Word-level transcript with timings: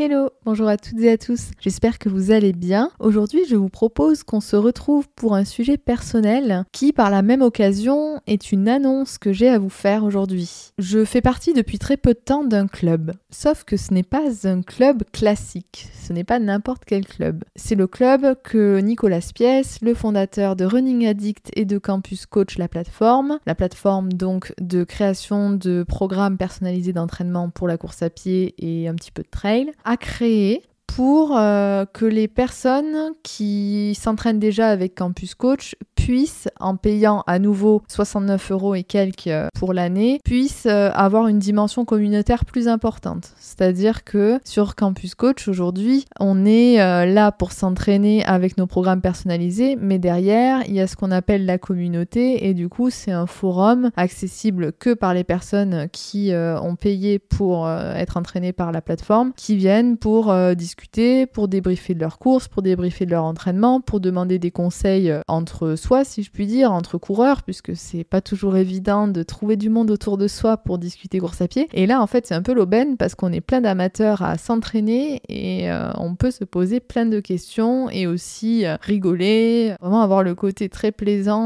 Hello, 0.00 0.30
bonjour 0.44 0.68
à 0.68 0.76
toutes 0.76 1.00
et 1.00 1.10
à 1.10 1.18
tous, 1.18 1.50
j'espère 1.58 1.98
que 1.98 2.08
vous 2.08 2.30
allez 2.30 2.52
bien. 2.52 2.92
Aujourd'hui 3.00 3.40
je 3.50 3.56
vous 3.56 3.68
propose 3.68 4.22
qu'on 4.22 4.40
se 4.40 4.54
retrouve 4.54 5.08
pour 5.16 5.34
un 5.34 5.44
sujet 5.44 5.76
personnel 5.76 6.62
qui 6.70 6.92
par 6.92 7.10
la 7.10 7.22
même 7.22 7.42
occasion 7.42 8.20
est 8.28 8.52
une 8.52 8.68
annonce 8.68 9.18
que 9.18 9.32
j'ai 9.32 9.48
à 9.48 9.58
vous 9.58 9.68
faire 9.68 10.04
aujourd'hui. 10.04 10.70
Je 10.78 11.04
fais 11.04 11.20
partie 11.20 11.52
depuis 11.52 11.80
très 11.80 11.96
peu 11.96 12.14
de 12.14 12.20
temps 12.20 12.44
d'un 12.44 12.68
club, 12.68 13.10
sauf 13.30 13.64
que 13.64 13.76
ce 13.76 13.92
n'est 13.92 14.04
pas 14.04 14.46
un 14.46 14.62
club 14.62 15.02
classique, 15.12 15.88
ce 16.00 16.12
n'est 16.12 16.22
pas 16.22 16.38
n'importe 16.38 16.84
quel 16.84 17.04
club. 17.04 17.42
C'est 17.56 17.74
le 17.74 17.88
club 17.88 18.36
que 18.44 18.78
Nicolas 18.78 19.20
Spies, 19.20 19.80
le 19.82 19.94
fondateur 19.94 20.54
de 20.54 20.64
Running 20.64 21.08
Addict 21.08 21.50
et 21.56 21.64
de 21.64 21.78
Campus 21.78 22.24
Coach 22.24 22.56
la 22.56 22.68
plateforme, 22.68 23.40
la 23.46 23.56
plateforme 23.56 24.12
donc 24.12 24.54
de 24.60 24.84
création 24.84 25.50
de 25.50 25.82
programmes 25.82 26.36
personnalisés 26.36 26.92
d'entraînement 26.92 27.50
pour 27.50 27.66
la 27.66 27.76
course 27.76 28.00
à 28.02 28.10
pied 28.10 28.54
et 28.58 28.86
un 28.86 28.94
petit 28.94 29.10
peu 29.10 29.24
de 29.24 29.28
trail, 29.28 29.72
a 29.88 29.96
créé 29.96 30.62
pour 30.86 31.36
euh, 31.36 31.86
que 31.86 32.04
les 32.04 32.28
personnes 32.28 33.12
qui 33.22 33.96
s'entraînent 33.98 34.38
déjà 34.38 34.68
avec 34.68 34.94
Campus 34.94 35.34
Coach 35.34 35.76
puissent, 36.08 36.48
en 36.58 36.76
payant 36.76 37.22
à 37.26 37.38
nouveau 37.38 37.82
69 37.86 38.52
euros 38.52 38.74
et 38.74 38.82
quelques 38.82 39.26
euh, 39.26 39.48
pour 39.54 39.74
l'année, 39.74 40.20
puissent 40.24 40.64
euh, 40.64 40.90
avoir 40.94 41.28
une 41.28 41.38
dimension 41.38 41.84
communautaire 41.84 42.46
plus 42.46 42.66
importante. 42.66 43.34
C'est-à-dire 43.38 44.04
que 44.04 44.40
sur 44.42 44.74
Campus 44.74 45.14
Coach 45.14 45.48
aujourd'hui, 45.48 46.06
on 46.18 46.46
est 46.46 46.76
là 46.78 47.30
pour 47.30 47.52
s'entraîner 47.52 48.24
avec 48.24 48.56
nos 48.56 48.66
programmes 48.66 49.02
personnalisés, 49.02 49.76
mais 49.78 49.98
derrière, 49.98 50.62
il 50.66 50.74
y 50.74 50.80
a 50.80 50.86
ce 50.86 50.96
qu'on 50.96 51.10
appelle 51.10 51.44
la 51.44 51.58
communauté 51.58 52.48
et 52.48 52.54
du 52.54 52.68
coup, 52.68 52.88
c'est 52.88 53.10
un 53.10 53.26
forum 53.26 53.90
accessible 53.96 54.72
que 54.72 54.94
par 54.94 55.12
les 55.12 55.24
personnes 55.24 55.88
qui 55.92 56.30
ont 56.32 56.76
payé 56.76 57.18
pour 57.18 57.68
être 57.68 58.16
entraînées 58.16 58.52
par 58.52 58.70
la 58.70 58.80
plateforme, 58.80 59.32
qui 59.36 59.56
viennent 59.56 59.96
pour 59.96 60.32
discuter 60.54 61.26
pour 61.26 61.48
débriefer 61.48 61.94
de 61.94 62.00
leurs 62.00 62.18
courses, 62.18 62.48
pour 62.48 62.62
débriefer 62.62 63.06
de 63.06 63.10
leur 63.10 63.24
entraînement, 63.24 63.80
pour 63.80 64.00
demander 64.00 64.38
des 64.38 64.50
conseils 64.50 65.10
euh, 65.10 65.20
entre 65.28 65.76
soi, 65.76 65.97
si 66.04 66.22
je 66.22 66.30
puis 66.30 66.46
dire, 66.46 66.72
entre 66.72 66.98
coureurs, 66.98 67.42
puisque 67.42 67.76
c'est 67.76 68.04
pas 68.04 68.20
toujours 68.20 68.56
évident 68.56 69.08
de 69.08 69.22
trouver 69.22 69.56
du 69.56 69.68
monde 69.68 69.90
autour 69.90 70.18
de 70.18 70.28
soi 70.28 70.56
pour 70.56 70.78
discuter 70.78 71.18
course 71.18 71.40
à 71.40 71.48
pied. 71.48 71.68
Et 71.72 71.86
là, 71.86 72.00
en 72.00 72.06
fait, 72.06 72.26
c'est 72.26 72.34
un 72.34 72.42
peu 72.42 72.52
l'aubaine 72.52 72.96
parce 72.96 73.14
qu'on 73.14 73.32
est 73.32 73.40
plein 73.40 73.60
d'amateurs 73.60 74.22
à 74.22 74.38
s'entraîner 74.38 75.20
et 75.28 75.70
euh, 75.70 75.90
on 75.96 76.14
peut 76.14 76.30
se 76.30 76.44
poser 76.44 76.80
plein 76.80 77.06
de 77.06 77.20
questions 77.20 77.90
et 77.90 78.06
aussi 78.06 78.66
euh, 78.66 78.76
rigoler, 78.80 79.74
vraiment 79.80 80.02
avoir 80.02 80.22
le 80.22 80.34
côté 80.34 80.68
très 80.68 80.92
plaisant 80.92 81.38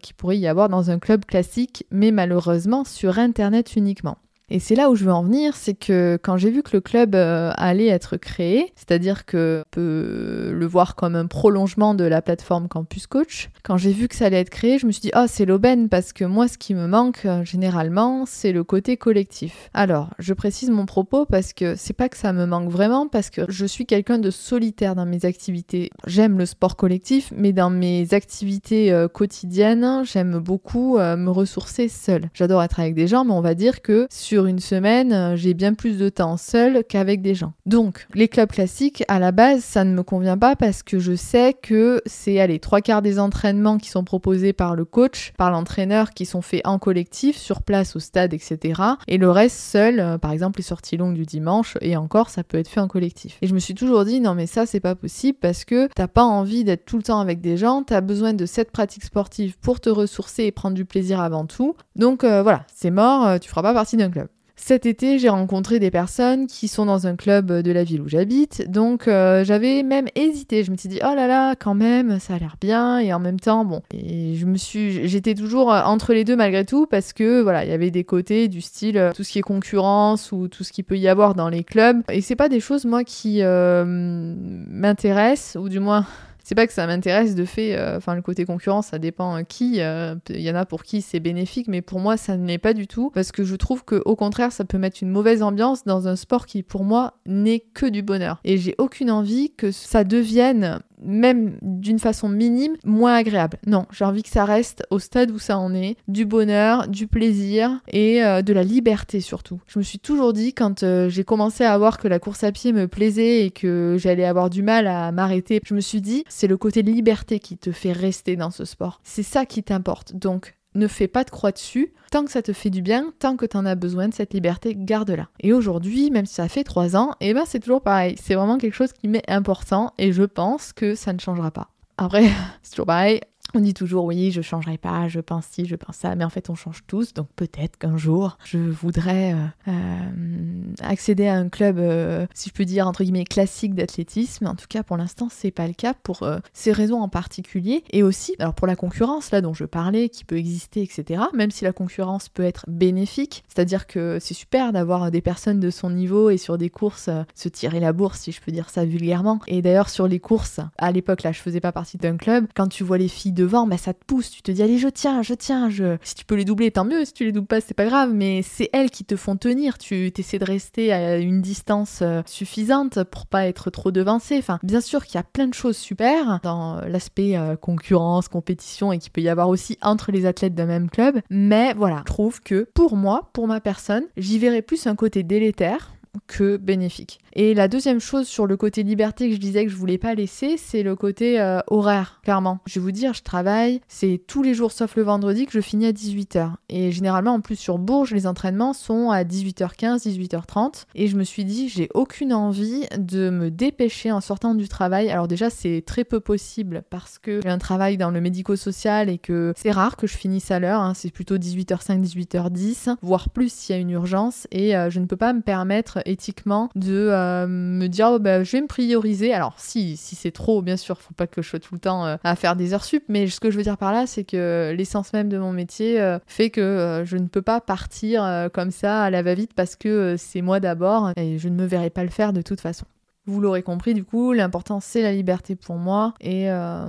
qui 0.00 0.12
pourrait 0.12 0.38
y 0.38 0.46
avoir 0.46 0.68
dans 0.68 0.90
un 0.90 0.98
club 0.98 1.24
classique, 1.24 1.86
mais 1.90 2.10
malheureusement 2.10 2.84
sur 2.84 3.18
Internet 3.18 3.76
uniquement. 3.76 4.16
Et 4.52 4.58
c'est 4.58 4.74
là 4.74 4.90
où 4.90 4.96
je 4.96 5.04
veux 5.04 5.12
en 5.12 5.22
venir, 5.22 5.54
c'est 5.54 5.74
que 5.74 6.18
quand 6.20 6.36
j'ai 6.36 6.50
vu 6.50 6.64
que 6.64 6.70
le 6.72 6.80
club 6.80 7.14
euh, 7.14 7.52
allait 7.54 7.86
être 7.86 8.16
créé, 8.16 8.72
c'est-à-dire 8.74 9.24
que 9.24 9.62
on 9.64 9.70
peut 9.70 10.50
le 10.52 10.66
voir 10.66 10.96
comme 10.96 11.14
un 11.14 11.26
prolongement 11.26 11.94
de 11.94 12.02
la 12.02 12.20
plateforme 12.20 12.66
Campus 12.66 13.06
Coach, 13.06 13.50
quand 13.62 13.76
j'ai 13.76 13.92
vu 13.92 14.08
que 14.08 14.16
ça 14.16 14.26
allait 14.26 14.40
être 14.40 14.50
créé, 14.50 14.78
je 14.78 14.86
me 14.86 14.92
suis 14.92 15.02
dit 15.02 15.12
oh 15.14 15.26
c'est 15.28 15.44
l'aubaine 15.44 15.88
parce 15.88 16.12
que 16.12 16.24
moi 16.24 16.48
ce 16.48 16.58
qui 16.58 16.74
me 16.74 16.88
manque 16.88 17.26
euh, 17.26 17.44
généralement 17.44 18.24
c'est 18.26 18.50
le 18.50 18.64
côté 18.64 18.96
collectif. 18.96 19.70
Alors 19.72 20.10
je 20.18 20.34
précise 20.34 20.70
mon 20.70 20.84
propos 20.84 21.26
parce 21.26 21.52
que 21.52 21.76
c'est 21.76 21.92
pas 21.92 22.08
que 22.08 22.16
ça 22.16 22.32
me 22.32 22.44
manque 22.44 22.70
vraiment 22.70 23.06
parce 23.06 23.30
que 23.30 23.42
je 23.48 23.66
suis 23.66 23.86
quelqu'un 23.86 24.18
de 24.18 24.30
solitaire 24.30 24.96
dans 24.96 25.06
mes 25.06 25.24
activités. 25.24 25.90
J'aime 26.08 26.38
le 26.38 26.46
sport 26.46 26.74
collectif, 26.74 27.32
mais 27.36 27.52
dans 27.52 27.70
mes 27.70 28.14
activités 28.14 28.92
euh, 28.92 29.06
quotidiennes 29.06 30.02
j'aime 30.04 30.38
beaucoup 30.38 30.98
me 30.98 31.30
ressourcer 31.30 31.88
seule. 31.88 32.30
J'adore 32.34 32.62
être 32.64 32.80
avec 32.80 32.94
des 32.94 33.06
gens, 33.06 33.24
mais 33.24 33.32
on 33.32 33.40
va 33.40 33.54
dire 33.54 33.82
que 33.82 34.08
sur 34.10 34.39
une 34.46 34.58
semaine, 34.58 35.12
euh, 35.12 35.36
j'ai 35.36 35.54
bien 35.54 35.74
plus 35.74 35.98
de 35.98 36.08
temps 36.08 36.36
seul 36.36 36.84
qu'avec 36.88 37.22
des 37.22 37.34
gens. 37.34 37.52
Donc, 37.66 38.06
les 38.14 38.28
clubs 38.28 38.50
classiques, 38.50 39.04
à 39.08 39.18
la 39.18 39.32
base, 39.32 39.62
ça 39.62 39.84
ne 39.84 39.94
me 39.94 40.02
convient 40.02 40.38
pas 40.38 40.56
parce 40.56 40.82
que 40.82 40.98
je 40.98 41.14
sais 41.14 41.54
que 41.54 42.00
c'est, 42.06 42.40
allez, 42.40 42.58
trois 42.58 42.80
quarts 42.80 43.02
des 43.02 43.18
entraînements 43.18 43.78
qui 43.78 43.90
sont 43.90 44.04
proposés 44.04 44.52
par 44.52 44.74
le 44.74 44.84
coach, 44.84 45.32
par 45.36 45.50
l'entraîneur, 45.50 46.10
qui 46.10 46.26
sont 46.26 46.42
faits 46.42 46.62
en 46.64 46.78
collectif, 46.78 47.36
sur 47.36 47.62
place, 47.62 47.96
au 47.96 48.00
stade, 48.00 48.34
etc. 48.34 48.82
Et 49.06 49.18
le 49.18 49.30
reste 49.30 49.58
seul, 49.58 50.00
euh, 50.00 50.18
par 50.18 50.32
exemple, 50.32 50.58
les 50.58 50.64
sorties 50.64 50.96
longues 50.96 51.14
du 51.14 51.26
dimanche, 51.26 51.76
et 51.80 51.96
encore, 51.96 52.30
ça 52.30 52.42
peut 52.42 52.58
être 52.58 52.68
fait 52.68 52.80
en 52.80 52.88
collectif. 52.88 53.38
Et 53.42 53.46
je 53.46 53.54
me 53.54 53.58
suis 53.58 53.74
toujours 53.74 54.04
dit, 54.04 54.20
non, 54.20 54.34
mais 54.34 54.46
ça, 54.46 54.66
c'est 54.66 54.80
pas 54.80 54.94
possible 54.94 55.38
parce 55.40 55.64
que 55.64 55.88
t'as 55.94 56.08
pas 56.08 56.24
envie 56.24 56.64
d'être 56.64 56.84
tout 56.84 56.96
le 56.96 57.02
temps 57.02 57.20
avec 57.20 57.40
des 57.40 57.56
gens, 57.56 57.82
t'as 57.82 58.00
besoin 58.00 58.32
de 58.32 58.46
cette 58.46 58.70
pratique 58.70 59.04
sportive 59.04 59.58
pour 59.58 59.80
te 59.80 59.90
ressourcer 59.90 60.44
et 60.44 60.52
prendre 60.52 60.74
du 60.74 60.84
plaisir 60.84 61.20
avant 61.20 61.46
tout. 61.46 61.76
Donc 61.96 62.24
euh, 62.24 62.42
voilà, 62.42 62.64
c'est 62.74 62.90
mort, 62.90 63.38
tu 63.38 63.48
feras 63.48 63.62
pas 63.62 63.74
partie 63.74 63.96
d'un 63.96 64.10
club. 64.10 64.28
Cet 64.62 64.84
été, 64.84 65.18
j'ai 65.18 65.30
rencontré 65.30 65.78
des 65.80 65.90
personnes 65.90 66.46
qui 66.46 66.68
sont 66.68 66.84
dans 66.84 67.06
un 67.06 67.16
club 67.16 67.50
de 67.50 67.72
la 67.72 67.82
ville 67.82 68.02
où 68.02 68.08
j'habite, 68.08 68.70
donc 68.70 69.08
euh, 69.08 69.42
j'avais 69.42 69.82
même 69.82 70.04
hésité. 70.14 70.64
Je 70.64 70.70
me 70.70 70.76
suis 70.76 70.90
dit 70.90 71.00
oh 71.02 71.14
là 71.14 71.26
là, 71.26 71.56
quand 71.56 71.72
même, 71.74 72.20
ça 72.20 72.34
a 72.34 72.38
l'air 72.38 72.56
bien, 72.60 72.98
et 72.98 73.14
en 73.14 73.18
même 73.18 73.40
temps, 73.40 73.64
bon, 73.64 73.80
et 73.92 74.34
je 74.36 74.44
me 74.44 74.58
suis, 74.58 75.08
j'étais 75.08 75.34
toujours 75.34 75.72
euh, 75.72 75.80
entre 75.82 76.12
les 76.12 76.24
deux 76.24 76.36
malgré 76.36 76.66
tout 76.66 76.86
parce 76.86 77.14
que 77.14 77.40
voilà, 77.40 77.64
il 77.64 77.70
y 77.70 77.72
avait 77.72 77.90
des 77.90 78.04
côtés 78.04 78.48
du 78.48 78.60
style 78.60 78.98
euh, 78.98 79.12
tout 79.12 79.24
ce 79.24 79.32
qui 79.32 79.38
est 79.38 79.42
concurrence 79.42 80.30
ou 80.30 80.46
tout 80.46 80.62
ce 80.62 80.72
qui 80.72 80.82
peut 80.82 80.98
y 80.98 81.08
avoir 81.08 81.34
dans 81.34 81.48
les 81.48 81.64
clubs, 81.64 82.02
et 82.12 82.20
c'est 82.20 82.36
pas 82.36 82.50
des 82.50 82.60
choses 82.60 82.84
moi 82.84 83.02
qui 83.02 83.42
m'intéressent 83.42 85.56
ou 85.60 85.70
du 85.70 85.80
moins 85.80 86.04
c'est 86.50 86.56
pas 86.56 86.66
que 86.66 86.72
ça 86.72 86.84
m'intéresse 86.88 87.36
de 87.36 87.44
fait, 87.44 87.76
euh, 87.76 87.98
enfin 87.98 88.16
le 88.16 88.22
côté 88.22 88.44
concurrence, 88.44 88.88
ça 88.88 88.98
dépend 88.98 89.36
euh, 89.36 89.42
qui. 89.44 89.80
Euh, 89.80 90.16
il 90.30 90.40
y 90.40 90.50
en 90.50 90.56
a 90.56 90.66
pour 90.66 90.82
qui 90.82 91.00
c'est 91.00 91.20
bénéfique, 91.20 91.68
mais 91.68 91.80
pour 91.80 92.00
moi 92.00 92.16
ça 92.16 92.36
ne 92.36 92.44
l'est 92.44 92.58
pas 92.58 92.72
du 92.72 92.88
tout 92.88 93.12
parce 93.14 93.30
que 93.30 93.44
je 93.44 93.54
trouve 93.54 93.84
que 93.84 94.02
au 94.04 94.16
contraire 94.16 94.50
ça 94.50 94.64
peut 94.64 94.76
mettre 94.76 94.98
une 95.00 95.10
mauvaise 95.10 95.44
ambiance 95.44 95.84
dans 95.84 96.08
un 96.08 96.16
sport 96.16 96.46
qui 96.46 96.64
pour 96.64 96.82
moi 96.82 97.14
n'est 97.24 97.60
que 97.60 97.86
du 97.86 98.02
bonheur. 98.02 98.40
Et 98.42 98.58
j'ai 98.58 98.74
aucune 98.78 99.12
envie 99.12 99.52
que 99.52 99.70
ça 99.70 100.02
devienne 100.02 100.80
même 101.02 101.56
d'une 101.62 101.98
façon 101.98 102.28
minime, 102.28 102.76
moins 102.84 103.14
agréable. 103.14 103.58
Non, 103.66 103.86
j'ai 103.90 104.04
envie 104.04 104.22
que 104.22 104.28
ça 104.28 104.44
reste 104.44 104.84
au 104.90 104.98
stade 104.98 105.30
où 105.30 105.38
ça 105.38 105.58
en 105.58 105.74
est, 105.74 105.96
du 106.08 106.24
bonheur, 106.24 106.88
du 106.88 107.06
plaisir 107.06 107.80
et 107.88 108.22
euh, 108.22 108.42
de 108.42 108.52
la 108.52 108.64
liberté 108.64 109.20
surtout. 109.20 109.60
Je 109.66 109.78
me 109.78 109.84
suis 109.84 109.98
toujours 109.98 110.32
dit 110.32 110.52
quand 110.52 110.82
euh, 110.82 111.08
j'ai 111.08 111.24
commencé 111.24 111.64
à 111.64 111.76
voir 111.78 111.98
que 111.98 112.08
la 112.08 112.18
course 112.18 112.44
à 112.44 112.52
pied 112.52 112.72
me 112.72 112.88
plaisait 112.88 113.46
et 113.46 113.50
que 113.50 113.96
j'allais 113.98 114.24
avoir 114.24 114.50
du 114.50 114.62
mal 114.62 114.86
à 114.86 115.10
m'arrêter, 115.12 115.60
je 115.64 115.74
me 115.74 115.80
suis 115.80 116.00
dit 116.00 116.24
c'est 116.28 116.46
le 116.46 116.56
côté 116.56 116.82
liberté 116.82 117.38
qui 117.38 117.56
te 117.56 117.72
fait 117.72 117.92
rester 117.92 118.36
dans 118.36 118.50
ce 118.50 118.64
sport. 118.64 119.00
C'est 119.04 119.22
ça 119.22 119.46
qui 119.46 119.62
t'importe. 119.62 120.14
Donc 120.14 120.54
ne 120.74 120.86
fais 120.86 121.08
pas 121.08 121.24
de 121.24 121.30
croix 121.30 121.52
dessus. 121.52 121.92
Tant 122.10 122.24
que 122.24 122.30
ça 122.30 122.42
te 122.42 122.52
fait 122.52 122.70
du 122.70 122.82
bien, 122.82 123.12
tant 123.18 123.36
que 123.36 123.46
tu 123.46 123.56
en 123.56 123.66
as 123.66 123.74
besoin 123.74 124.08
de 124.08 124.14
cette 124.14 124.34
liberté, 124.34 124.74
garde-la. 124.76 125.28
Et 125.40 125.52
aujourd'hui, 125.52 126.10
même 126.10 126.26
si 126.26 126.34
ça 126.34 126.48
fait 126.48 126.64
trois 126.64 126.96
ans, 126.96 127.12
eh 127.20 127.34
ben 127.34 127.44
c'est 127.46 127.60
toujours 127.60 127.82
pareil. 127.82 128.16
C'est 128.20 128.34
vraiment 128.34 128.58
quelque 128.58 128.74
chose 128.74 128.92
qui 128.92 129.08
m'est 129.08 129.28
important 129.30 129.92
et 129.98 130.12
je 130.12 130.24
pense 130.24 130.72
que 130.72 130.94
ça 130.94 131.12
ne 131.12 131.20
changera 131.20 131.50
pas. 131.50 131.68
Après, 131.96 132.28
c'est 132.62 132.72
toujours 132.72 132.86
pareil, 132.86 133.20
on 133.54 133.60
dit 133.60 133.74
toujours 133.74 134.04
oui, 134.04 134.30
je 134.30 134.42
changerai 134.42 134.78
pas, 134.78 135.08
je 135.08 135.20
pense 135.20 135.46
ci, 135.46 135.66
je 135.66 135.76
pense 135.76 135.96
ça, 135.96 136.14
mais 136.14 136.24
en 136.24 136.30
fait 136.30 136.50
on 136.50 136.54
change 136.54 136.82
tous, 136.86 137.14
donc 137.14 137.28
peut-être 137.36 137.78
qu'un 137.78 137.96
jour 137.96 138.38
je 138.44 138.58
voudrais 138.58 139.34
euh, 139.34 139.46
euh, 139.68 140.72
accéder 140.80 141.26
à 141.26 141.34
un 141.34 141.48
club, 141.48 141.78
euh, 141.78 142.26
si 142.34 142.48
je 142.48 142.54
peux 142.54 142.64
dire 142.64 142.86
entre 142.86 143.02
guillemets 143.02 143.24
classique 143.24 143.74
d'athlétisme. 143.74 144.46
En 144.46 144.54
tout 144.54 144.66
cas 144.68 144.82
pour 144.82 144.96
l'instant 144.96 145.28
c'est 145.30 145.50
pas 145.50 145.66
le 145.66 145.72
cas 145.72 145.94
pour 145.94 146.26
ces 146.52 146.72
raisons 146.72 147.00
en 147.00 147.08
particulier 147.08 147.84
et 147.90 148.02
aussi 148.02 148.34
alors 148.38 148.54
pour 148.54 148.66
la 148.66 148.76
concurrence 148.76 149.30
là 149.30 149.40
dont 149.40 149.54
je 149.54 149.64
parlais 149.64 150.08
qui 150.08 150.24
peut 150.24 150.36
exister 150.36 150.82
etc. 150.82 151.22
Même 151.34 151.50
si 151.50 151.64
la 151.64 151.72
concurrence 151.72 152.28
peut 152.28 152.42
être 152.42 152.64
bénéfique, 152.68 153.44
c'est-à-dire 153.48 153.86
que 153.86 154.18
c'est 154.20 154.34
super 154.34 154.72
d'avoir 154.72 155.10
des 155.10 155.20
personnes 155.20 155.60
de 155.60 155.70
son 155.70 155.90
niveau 155.90 156.30
et 156.30 156.36
sur 156.36 156.58
des 156.58 156.70
courses 156.70 157.10
se 157.34 157.48
tirer 157.48 157.80
la 157.80 157.92
bourse 157.92 158.20
si 158.20 158.32
je 158.32 158.40
peux 158.40 158.52
dire 158.52 158.70
ça 158.70 158.84
vulgairement. 158.84 159.40
Et 159.46 159.62
d'ailleurs 159.62 159.88
sur 159.88 160.06
les 160.08 160.20
courses 160.20 160.60
à 160.78 160.92
l'époque 160.92 161.22
là 161.22 161.32
je 161.32 161.40
faisais 161.40 161.60
pas 161.60 161.72
partie 161.72 161.98
d'un 161.98 162.16
club, 162.16 162.46
quand 162.54 162.68
tu 162.68 162.84
vois 162.84 162.98
les 162.98 163.08
filles 163.08 163.32
devant, 163.40 163.66
bah, 163.66 163.78
ça 163.78 163.94
te 163.94 164.04
pousse. 164.04 164.30
Tu 164.30 164.42
te 164.42 164.50
dis, 164.50 164.62
allez, 164.62 164.78
je 164.78 164.88
tiens, 164.88 165.22
je 165.22 165.34
tiens. 165.34 165.70
Je... 165.70 165.96
Si 166.02 166.14
tu 166.14 166.24
peux 166.24 166.34
les 166.34 166.44
doubler, 166.44 166.70
tant 166.70 166.84
mieux. 166.84 167.04
Si 167.04 167.12
tu 167.12 167.24
les 167.24 167.32
doubles 167.32 167.46
pas, 167.46 167.60
c'est 167.60 167.74
pas 167.74 167.86
grave. 167.86 168.12
Mais 168.12 168.42
c'est 168.42 168.68
elles 168.72 168.90
qui 168.90 169.04
te 169.04 169.16
font 169.16 169.36
tenir. 169.36 169.78
Tu 169.78 170.12
essaies 170.16 170.38
de 170.38 170.44
rester 170.44 170.92
à 170.92 171.18
une 171.18 171.40
distance 171.40 172.00
euh, 172.02 172.22
suffisante 172.26 173.02
pour 173.04 173.26
pas 173.26 173.46
être 173.46 173.70
trop 173.70 173.90
devancé. 173.90 174.36
Enfin, 174.38 174.58
bien 174.62 174.80
sûr 174.80 175.04
qu'il 175.04 175.14
y 175.16 175.18
a 175.18 175.24
plein 175.24 175.46
de 175.46 175.54
choses 175.54 175.76
super 175.76 176.40
dans 176.42 176.80
l'aspect 176.86 177.36
euh, 177.36 177.56
concurrence, 177.56 178.28
compétition 178.28 178.92
et 178.92 178.98
qu'il 178.98 179.12
peut 179.12 179.22
y 179.22 179.28
avoir 179.28 179.48
aussi 179.48 179.78
entre 179.82 180.12
les 180.12 180.26
athlètes 180.26 180.54
d'un 180.54 180.66
même 180.66 180.90
club. 180.90 181.20
Mais 181.30 181.72
voilà, 181.74 181.98
je 182.00 182.04
trouve 182.04 182.40
que 182.42 182.68
pour 182.74 182.96
moi, 182.96 183.30
pour 183.32 183.46
ma 183.46 183.60
personne, 183.60 184.04
j'y 184.16 184.38
verrais 184.38 184.62
plus 184.62 184.86
un 184.86 184.94
côté 184.94 185.22
délétère 185.22 185.92
que 186.26 186.56
bénéfique. 186.56 187.20
Et 187.32 187.54
la 187.54 187.68
deuxième 187.68 188.00
chose 188.00 188.26
sur 188.26 188.46
le 188.46 188.56
côté 188.56 188.82
liberté 188.82 189.28
que 189.28 189.34
je 189.34 189.40
disais 189.40 189.64
que 189.64 189.70
je 189.70 189.76
voulais 189.76 189.98
pas 189.98 190.14
laisser, 190.14 190.56
c'est 190.56 190.82
le 190.82 190.96
côté 190.96 191.40
euh, 191.40 191.60
horaire, 191.68 192.20
clairement. 192.24 192.58
Je 192.66 192.80
vais 192.80 192.84
vous 192.84 192.90
dire, 192.90 193.14
je 193.14 193.22
travaille, 193.22 193.80
c'est 193.88 194.20
tous 194.26 194.42
les 194.42 194.54
jours 194.54 194.72
sauf 194.72 194.96
le 194.96 195.02
vendredi 195.02 195.46
que 195.46 195.52
je 195.52 195.60
finis 195.60 195.86
à 195.86 195.92
18h. 195.92 196.52
Et 196.68 196.90
généralement, 196.90 197.34
en 197.34 197.40
plus 197.40 197.56
sur 197.56 197.78
Bourges, 197.78 198.12
les 198.12 198.26
entraînements 198.26 198.72
sont 198.72 199.10
à 199.10 199.22
18h15, 199.22 200.08
18h30. 200.08 200.84
Et 200.94 201.06
je 201.06 201.16
me 201.16 201.24
suis 201.24 201.44
dit, 201.44 201.68
j'ai 201.68 201.88
aucune 201.94 202.32
envie 202.32 202.86
de 202.98 203.30
me 203.30 203.50
dépêcher 203.50 204.10
en 204.10 204.20
sortant 204.20 204.54
du 204.54 204.68
travail. 204.68 205.10
Alors 205.10 205.28
déjà, 205.28 205.50
c'est 205.50 205.82
très 205.86 206.04
peu 206.04 206.20
possible 206.20 206.82
parce 206.90 207.18
que 207.18 207.40
j'ai 207.42 207.48
un 207.48 207.58
travail 207.58 207.96
dans 207.96 208.10
le 208.10 208.20
médico-social 208.20 209.08
et 209.08 209.18
que 209.18 209.52
c'est 209.56 209.70
rare 209.70 209.96
que 209.96 210.06
je 210.06 210.16
finisse 210.16 210.50
à 210.50 210.58
l'heure. 210.58 210.80
Hein. 210.80 210.94
C'est 210.94 211.10
plutôt 211.10 211.38
18h05, 211.38 212.02
18h10, 212.02 212.96
voire 213.02 213.30
plus 213.30 213.52
s'il 213.52 213.76
y 213.76 213.78
a 213.78 213.80
une 213.80 213.90
urgence. 213.90 214.48
Et 214.50 214.76
euh, 214.76 214.90
je 214.90 214.98
ne 214.98 215.06
peux 215.06 215.16
pas 215.16 215.32
me 215.32 215.42
permettre 215.42 215.99
éthiquement 216.06 216.70
de 216.74 217.08
euh, 217.10 217.46
me 217.46 217.86
dire, 217.86 218.10
oh, 218.12 218.18
bah, 218.18 218.42
je 218.44 218.52
vais 218.52 218.60
me 218.60 218.66
prioriser. 218.66 219.32
Alors 219.32 219.54
si, 219.58 219.96
si 219.96 220.14
c'est 220.14 220.30
trop, 220.30 220.62
bien 220.62 220.76
sûr, 220.76 220.98
faut 220.98 221.14
pas 221.14 221.26
que 221.26 221.42
je 221.42 221.48
sois 221.48 221.60
tout 221.60 221.74
le 221.74 221.80
temps 221.80 222.06
euh, 222.06 222.16
à 222.24 222.36
faire 222.36 222.56
des 222.56 222.74
heures 222.74 222.84
sup. 222.84 223.04
Mais 223.08 223.26
ce 223.28 223.40
que 223.40 223.50
je 223.50 223.56
veux 223.56 223.62
dire 223.62 223.78
par 223.78 223.92
là, 223.92 224.06
c'est 224.06 224.24
que 224.24 224.74
l'essence 224.76 225.12
même 225.12 225.28
de 225.28 225.38
mon 225.38 225.52
métier 225.52 226.00
fait 226.26 226.50
que 226.50 227.02
je 227.04 227.16
ne 227.16 227.26
peux 227.26 227.42
pas 227.42 227.60
partir 227.60 228.48
comme 228.52 228.70
ça 228.70 229.02
à 229.02 229.10
la 229.10 229.22
va-vite 229.22 229.52
parce 229.54 229.76
que 229.76 230.16
c'est 230.18 230.42
moi 230.42 230.60
d'abord 230.60 231.12
et 231.16 231.38
je 231.38 231.48
ne 231.48 231.54
me 231.54 231.66
verrai 231.66 231.90
pas 231.90 232.04
le 232.04 232.10
faire 232.10 232.32
de 232.32 232.42
toute 232.42 232.60
façon. 232.60 232.86
Vous 233.26 233.40
l'aurez 233.40 233.62
compris, 233.62 233.94
du 233.94 234.04
coup, 234.04 234.32
l'important 234.32 234.80
c'est 234.80 235.02
la 235.02 235.12
liberté 235.12 235.54
pour 235.54 235.76
moi 235.76 236.14
et 236.20 236.50
euh, 236.50 236.86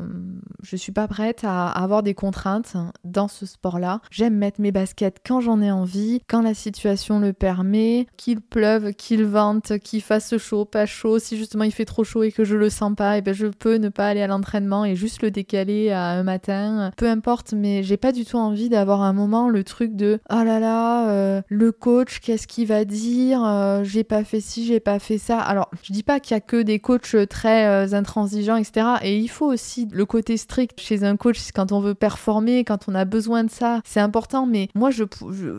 je 0.63 0.75
suis 0.75 0.91
pas 0.91 1.07
prête 1.07 1.43
à 1.43 1.67
avoir 1.67 2.03
des 2.03 2.13
contraintes 2.13 2.77
dans 3.03 3.27
ce 3.27 3.45
sport-là. 3.45 4.01
J'aime 4.09 4.35
mettre 4.35 4.61
mes 4.61 4.71
baskets 4.71 5.17
quand 5.25 5.41
j'en 5.41 5.61
ai 5.61 5.71
envie, 5.71 6.21
quand 6.27 6.41
la 6.41 6.53
situation 6.53 7.19
le 7.19 7.33
permet, 7.33 8.07
qu'il 8.15 8.39
pleuve, 8.39 8.93
qu'il 8.93 9.25
vente, 9.25 9.77
qu'il 9.79 10.01
fasse 10.01 10.37
chaud, 10.37 10.65
pas 10.65 10.85
chaud. 10.85 11.19
Si 11.19 11.37
justement 11.37 11.65
il 11.65 11.73
fait 11.73 11.85
trop 11.85 12.03
chaud 12.05 12.23
et 12.23 12.31
que 12.31 12.45
je 12.45 12.55
le 12.55 12.69
sens 12.69 12.95
pas, 12.95 13.15
et 13.15 13.19
eh 13.19 13.21
ben 13.21 13.33
je 13.33 13.47
peux 13.47 13.75
ne 13.75 13.89
pas 13.89 14.07
aller 14.07 14.21
à 14.21 14.27
l'entraînement 14.27 14.85
et 14.85 14.95
juste 14.95 15.21
le 15.21 15.31
décaler 15.31 15.91
à 15.91 16.11
un 16.11 16.23
matin. 16.23 16.91
Peu 16.95 17.09
importe, 17.09 17.53
mais 17.53 17.83
j'ai 17.83 17.97
pas 17.97 18.13
du 18.13 18.23
tout 18.23 18.37
envie 18.37 18.69
d'avoir 18.69 19.01
un 19.01 19.13
moment 19.13 19.49
le 19.49 19.63
truc 19.65 19.95
de 19.97 20.19
oh 20.29 20.43
là 20.43 20.59
là, 20.59 21.09
euh, 21.09 21.41
le 21.49 21.71
coach, 21.73 22.19
qu'est-ce 22.19 22.47
qu'il 22.47 22.67
va 22.67 22.85
dire? 22.85 23.43
Euh, 23.43 23.83
J'ai 23.83 24.05
pas 24.05 24.23
fait 24.23 24.39
ci, 24.39 24.65
j'ai 24.65 24.79
pas 24.79 24.99
fait 24.99 25.17
ça. 25.17 25.39
Alors, 25.39 25.69
je 25.83 25.91
dis 25.91 26.03
pas 26.03 26.20
qu'il 26.21 26.35
y 26.35 26.37
a 26.37 26.41
que 26.41 26.61
des 26.61 26.79
coachs 26.79 27.15
très 27.29 27.67
euh, 27.67 27.93
intransigeants, 27.93 28.55
etc. 28.55 28.85
Et 29.01 29.17
il 29.17 29.27
faut 29.27 29.47
aussi 29.47 29.87
le 29.91 30.05
côté 30.05 30.37
strict 30.37 30.79
chez 30.79 31.03
un 31.03 31.17
coach 31.17 31.39
quand 31.53 31.71
on 31.71 31.79
veut 31.79 31.95
performer, 31.95 32.63
quand 32.63 32.87
on 32.87 32.95
a 32.95 33.05
besoin 33.05 33.43
de 33.43 33.49
ça, 33.49 33.81
c'est 33.83 33.99
important. 33.99 34.45
Mais 34.45 34.69
moi, 34.75 34.91
je, 34.91 35.03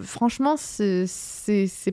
franchement, 0.02 0.54
c'est 0.56 1.06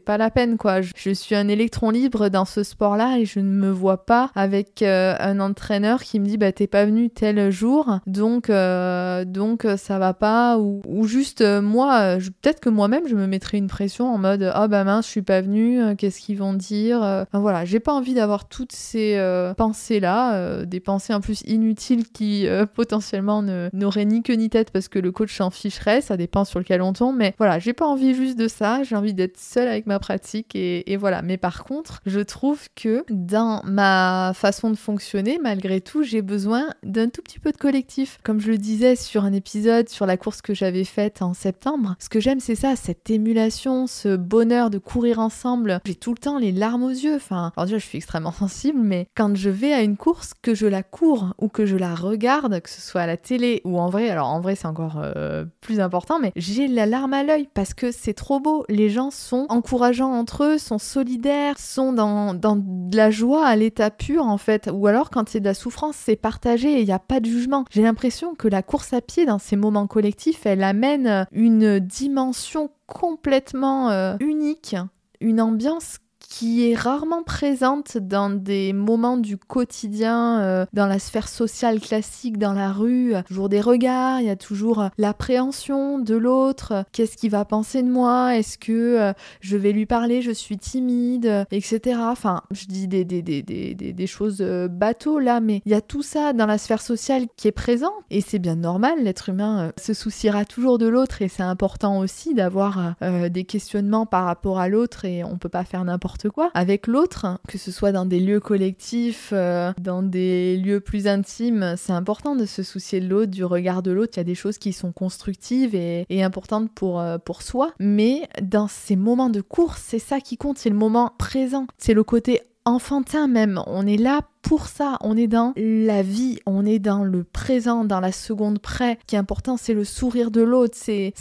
pas 0.05 0.17
la 0.17 0.31
peine, 0.31 0.57
quoi. 0.57 0.81
Je, 0.81 1.11
suis 1.13 1.35
un 1.35 1.47
électron 1.47 1.89
libre 1.89 2.29
dans 2.29 2.45
ce 2.45 2.63
sport-là 2.63 3.19
et 3.19 3.25
je 3.25 3.39
ne 3.39 3.49
me 3.49 3.71
vois 3.71 4.05
pas 4.05 4.31
avec 4.35 4.81
euh, 4.81 5.15
un 5.19 5.39
entraîneur 5.39 6.01
qui 6.03 6.19
me 6.19 6.25
dit, 6.25 6.37
bah, 6.37 6.51
t'es 6.51 6.67
pas 6.67 6.85
venu 6.85 7.09
tel 7.09 7.51
jour, 7.51 7.99
donc, 8.07 8.49
euh, 8.49 9.25
donc 9.25 9.65
ça 9.77 9.99
va 9.99 10.13
pas. 10.13 10.57
Ou, 10.57 10.81
ou 10.87 11.07
juste, 11.07 11.43
moi, 11.43 12.17
peut-être 12.41 12.59
que 12.59 12.69
moi-même, 12.69 13.07
je 13.07 13.15
me 13.15 13.27
mettrais 13.27 13.57
une 13.57 13.67
pression 13.67 14.13
en 14.13 14.17
mode, 14.17 14.53
oh 14.55 14.67
bah 14.67 14.83
mince, 14.83 15.05
je 15.05 15.11
suis 15.11 15.21
pas 15.21 15.41
venu, 15.41 15.95
qu'est-ce 15.97 16.19
qu'ils 16.19 16.37
vont 16.37 16.53
dire 16.53 16.99
enfin, 17.01 17.39
Voilà, 17.39 17.65
j'ai 17.65 17.79
pas 17.79 17.93
envie 17.93 18.13
d'avoir 18.13 18.47
toutes 18.59 18.73
ces 18.73 19.15
euh, 19.15 19.53
pensées-là, 19.53 20.35
euh, 20.35 20.65
des 20.65 20.81
pensées 20.81 21.13
en 21.13 21.21
plus 21.21 21.43
inutiles 21.45 22.09
qui 22.09 22.45
euh, 22.45 22.65
potentiellement 22.65 23.41
n'auraient 23.71 24.03
ni 24.03 24.21
queue 24.21 24.33
ni 24.33 24.49
tête 24.49 24.71
parce 24.71 24.89
que 24.89 24.99
le 24.99 25.13
coach 25.13 25.33
s'en 25.33 25.49
ficherait, 25.49 26.01
ça 26.01 26.17
dépend 26.17 26.43
sur 26.43 26.59
lequel 26.59 26.81
on 26.81 26.91
tombe, 26.91 27.15
mais 27.15 27.33
voilà, 27.37 27.57
j'ai 27.57 27.71
pas 27.71 27.87
envie 27.87 28.13
juste 28.13 28.37
de 28.37 28.49
ça, 28.49 28.83
j'ai 28.83 28.97
envie 28.97 29.13
d'être 29.13 29.37
seule 29.37 29.69
avec 29.69 29.87
ma 29.87 29.97
pratique 29.97 30.55
et, 30.55 30.97
voilà. 30.97 31.21
Mais 31.21 31.37
par 31.37 31.63
contre, 31.63 32.01
je 32.05 32.19
trouve 32.19 32.67
que 32.75 33.05
dans 33.09 33.61
ma 33.63 34.33
façon 34.35 34.71
de 34.71 34.75
fonctionner, 34.75 35.39
malgré 35.41 35.79
tout, 35.79 36.03
j'ai 36.03 36.21
besoin 36.21 36.67
d'un 36.83 37.07
tout 37.07 37.21
petit 37.21 37.39
peu 37.39 37.53
de 37.53 37.57
collectif. 37.57 38.19
Comme 38.25 38.41
je 38.41 38.51
le 38.51 38.57
disais 38.57 38.97
sur 38.97 39.23
un 39.23 39.31
épisode 39.31 39.87
sur 39.87 40.05
la 40.05 40.17
course 40.17 40.41
que 40.41 40.53
j'avais 40.53 40.83
faite 40.83 41.21
en 41.21 41.33
septembre, 41.33 41.95
ce 41.97 42.09
que 42.09 42.19
j'aime 42.19 42.41
c'est 42.41 42.55
ça, 42.55 42.75
cette 42.75 43.09
émulation, 43.09 43.87
ce 43.87 44.17
bonheur 44.17 44.69
de 44.69 44.79
courir 44.79 45.19
ensemble. 45.19 45.79
J'ai 45.85 45.95
tout 45.95 46.11
le 46.11 46.17
temps 46.17 46.37
les 46.37 46.51
larmes 46.51 46.83
aux 46.83 46.89
yeux, 46.89 47.15
enfin, 47.15 47.53
alors 47.55 47.65
déjà 47.65 47.77
je 47.77 47.85
suis 47.85 47.99
extrêmement 47.99 48.33
mais 48.75 49.07
quand 49.15 49.35
je 49.35 49.49
vais 49.49 49.73
à 49.73 49.81
une 49.81 49.97
course, 49.97 50.33
que 50.41 50.53
je 50.53 50.67
la 50.67 50.83
cours 50.83 51.33
ou 51.39 51.47
que 51.47 51.65
je 51.65 51.77
la 51.77 51.95
regarde, 51.95 52.59
que 52.61 52.69
ce 52.69 52.81
soit 52.81 53.01
à 53.01 53.07
la 53.07 53.17
télé 53.17 53.61
ou 53.65 53.79
en 53.79 53.89
vrai, 53.89 54.09
alors 54.09 54.27
en 54.27 54.41
vrai 54.41 54.55
c'est 54.55 54.67
encore 54.67 54.99
euh, 55.01 55.45
plus 55.61 55.79
important, 55.79 56.19
mais 56.19 56.31
j'ai 56.35 56.67
la 56.67 56.85
larme 56.85 57.13
à 57.13 57.23
l'œil 57.23 57.47
parce 57.53 57.73
que 57.73 57.91
c'est 57.91 58.13
trop 58.13 58.39
beau. 58.39 58.65
Les 58.69 58.89
gens 58.89 59.11
sont 59.11 59.45
encourageants 59.49 60.11
entre 60.11 60.43
eux, 60.43 60.57
sont 60.57 60.77
solidaires, 60.77 61.57
sont 61.59 61.93
dans, 61.93 62.33
dans 62.33 62.55
de 62.57 62.95
la 62.95 63.11
joie 63.11 63.45
à 63.45 63.55
l'état 63.55 63.91
pur 63.91 64.25
en 64.25 64.37
fait. 64.37 64.69
Ou 64.71 64.87
alors 64.87 65.09
quand 65.09 65.29
c'est 65.29 65.39
de 65.39 65.45
la 65.45 65.53
souffrance, 65.53 65.95
c'est 65.95 66.15
partagé 66.15 66.73
et 66.73 66.81
il 66.81 66.85
n'y 66.85 66.91
a 66.91 66.99
pas 66.99 67.19
de 67.19 67.25
jugement. 67.25 67.65
J'ai 67.71 67.81
l'impression 67.81 68.35
que 68.35 68.47
la 68.47 68.63
course 68.63 68.93
à 68.93 69.01
pied 69.01 69.25
dans 69.25 69.39
ces 69.39 69.55
moments 69.55 69.87
collectifs, 69.87 70.45
elle 70.45 70.63
amène 70.63 71.27
une 71.31 71.79
dimension 71.79 72.71
complètement 72.87 73.89
euh, 73.91 74.15
unique, 74.19 74.75
une 75.21 75.39
ambiance 75.39 75.99
qui 76.29 76.69
est 76.69 76.75
rarement 76.75 77.23
présente 77.23 77.97
dans 77.97 78.29
des 78.29 78.71
moments 78.71 79.17
du 79.17 79.35
quotidien, 79.35 80.39
euh, 80.41 80.65
dans 80.73 80.85
la 80.85 80.99
sphère 80.99 81.27
sociale 81.27 81.79
classique, 81.79 82.37
dans 82.37 82.53
la 82.53 82.71
rue. 82.71 83.13
Toujours 83.27 83.49
des 83.49 83.59
regards, 83.59 84.21
il 84.21 84.27
y 84.27 84.29
a 84.29 84.35
toujours 84.35 84.81
euh, 84.81 84.87
l'appréhension 84.97 85.97
de 85.97 86.15
l'autre. 86.15 86.85
Qu'est-ce 86.91 87.17
qu'il 87.17 87.31
va 87.31 87.45
penser 87.45 87.81
de 87.81 87.89
moi? 87.89 88.37
Est-ce 88.37 88.59
que 88.59 88.71
euh, 88.71 89.13
je 89.41 89.57
vais 89.57 89.71
lui 89.71 89.87
parler 89.87 90.21
Je 90.21 90.31
suis 90.31 90.57
timide, 90.57 91.45
etc. 91.51 91.99
Enfin, 91.99 92.43
je 92.51 92.67
dis 92.67 92.87
des, 92.87 94.07
choses 94.07 94.41
bateaux 94.69 95.19
là, 95.19 95.39
mais 95.39 95.61
il 95.65 95.71
y 95.71 95.75
a 95.75 95.81
tout 95.81 96.03
ça 96.03 96.33
dans 96.33 96.45
la 96.45 96.57
sphère 96.57 96.81
sociale 96.81 97.25
qui 97.35 97.47
est 97.47 97.51
présent. 97.51 97.93
Et 98.11 98.21
c'est 98.21 98.39
bien 98.39 98.55
normal, 98.55 99.03
l'être 99.03 99.29
humain 99.29 99.71
se 99.81 99.93
souciera 99.93 100.45
toujours 100.45 100.77
de 100.77 100.87
l'autre 100.87 101.21
et 101.21 101.27
c'est 101.27 101.43
important 101.43 101.99
aussi 101.99 102.33
d'avoir 102.33 102.95
des 103.01 103.43
questionnements 103.43 104.05
par 104.05 104.25
rapport 104.25 104.59
à 104.59 104.67
l'autre 104.67 105.05
et 105.05 105.23
on 105.23 105.37
peut 105.37 105.49
pas 105.49 105.63
faire 105.63 105.85
quoi 106.27 106.51
avec 106.53 106.87
l'autre, 106.87 107.39
que 107.47 107.57
ce 107.57 107.71
soit 107.71 107.91
dans 107.91 108.05
des 108.05 108.19
lieux 108.19 108.39
collectifs, 108.39 109.29
euh, 109.31 109.71
dans 109.79 110.03
des 110.03 110.57
lieux 110.57 110.79
plus 110.79 111.07
intimes. 111.07 111.75
C'est 111.77 111.93
important 111.93 112.35
de 112.35 112.45
se 112.45 112.63
soucier 112.63 112.99
de 112.99 113.07
l'autre, 113.07 113.31
du 113.31 113.45
regard 113.45 113.81
de 113.81 113.91
l'autre. 113.91 114.13
Il 114.15 114.19
y 114.19 114.21
a 114.21 114.25
des 114.25 114.35
choses 114.35 114.57
qui 114.57 114.73
sont 114.73 114.91
constructives 114.91 115.75
et, 115.75 116.05
importantes 116.23 116.69
pour, 116.73 116.99
euh, 116.99 117.17
pour 117.17 117.41
soi. 117.41 117.71
Mais 117.79 118.27
dans 118.41 118.67
ces 118.67 118.95
moments 118.95 119.29
de 119.29 119.41
course, 119.41 119.81
c'est 119.85 119.99
ça 119.99 120.19
qui 120.19 120.37
compte, 120.37 120.57
c'est 120.57 120.69
le 120.69 120.75
moment 120.75 121.13
présent. 121.17 121.67
C'est 121.77 121.93
le 121.93 122.03
côté 122.03 122.41
enfantin 122.65 123.27
même. 123.27 123.61
On 123.67 123.87
est 123.87 123.97
là 123.97 124.21
pour 124.41 124.67
ça, 124.67 124.97
on 125.01 125.17
est 125.17 125.27
dans 125.27 125.53
la 125.57 126.01
vie, 126.01 126.39
on 126.45 126.65
est 126.65 126.79
dans 126.79 127.03
le 127.03 127.23
présent, 127.23 127.83
dans 127.83 127.99
la 127.99 128.11
seconde 128.11 128.59
près. 128.59 128.97
Ce 129.01 129.05
qui 129.07 129.15
est 129.15 129.19
important, 129.19 129.57
c'est 129.57 129.73
le 129.73 129.83
sourire 129.83 130.31
de 130.31 130.41
l'autre, 130.41 130.77
c'est 130.77 131.13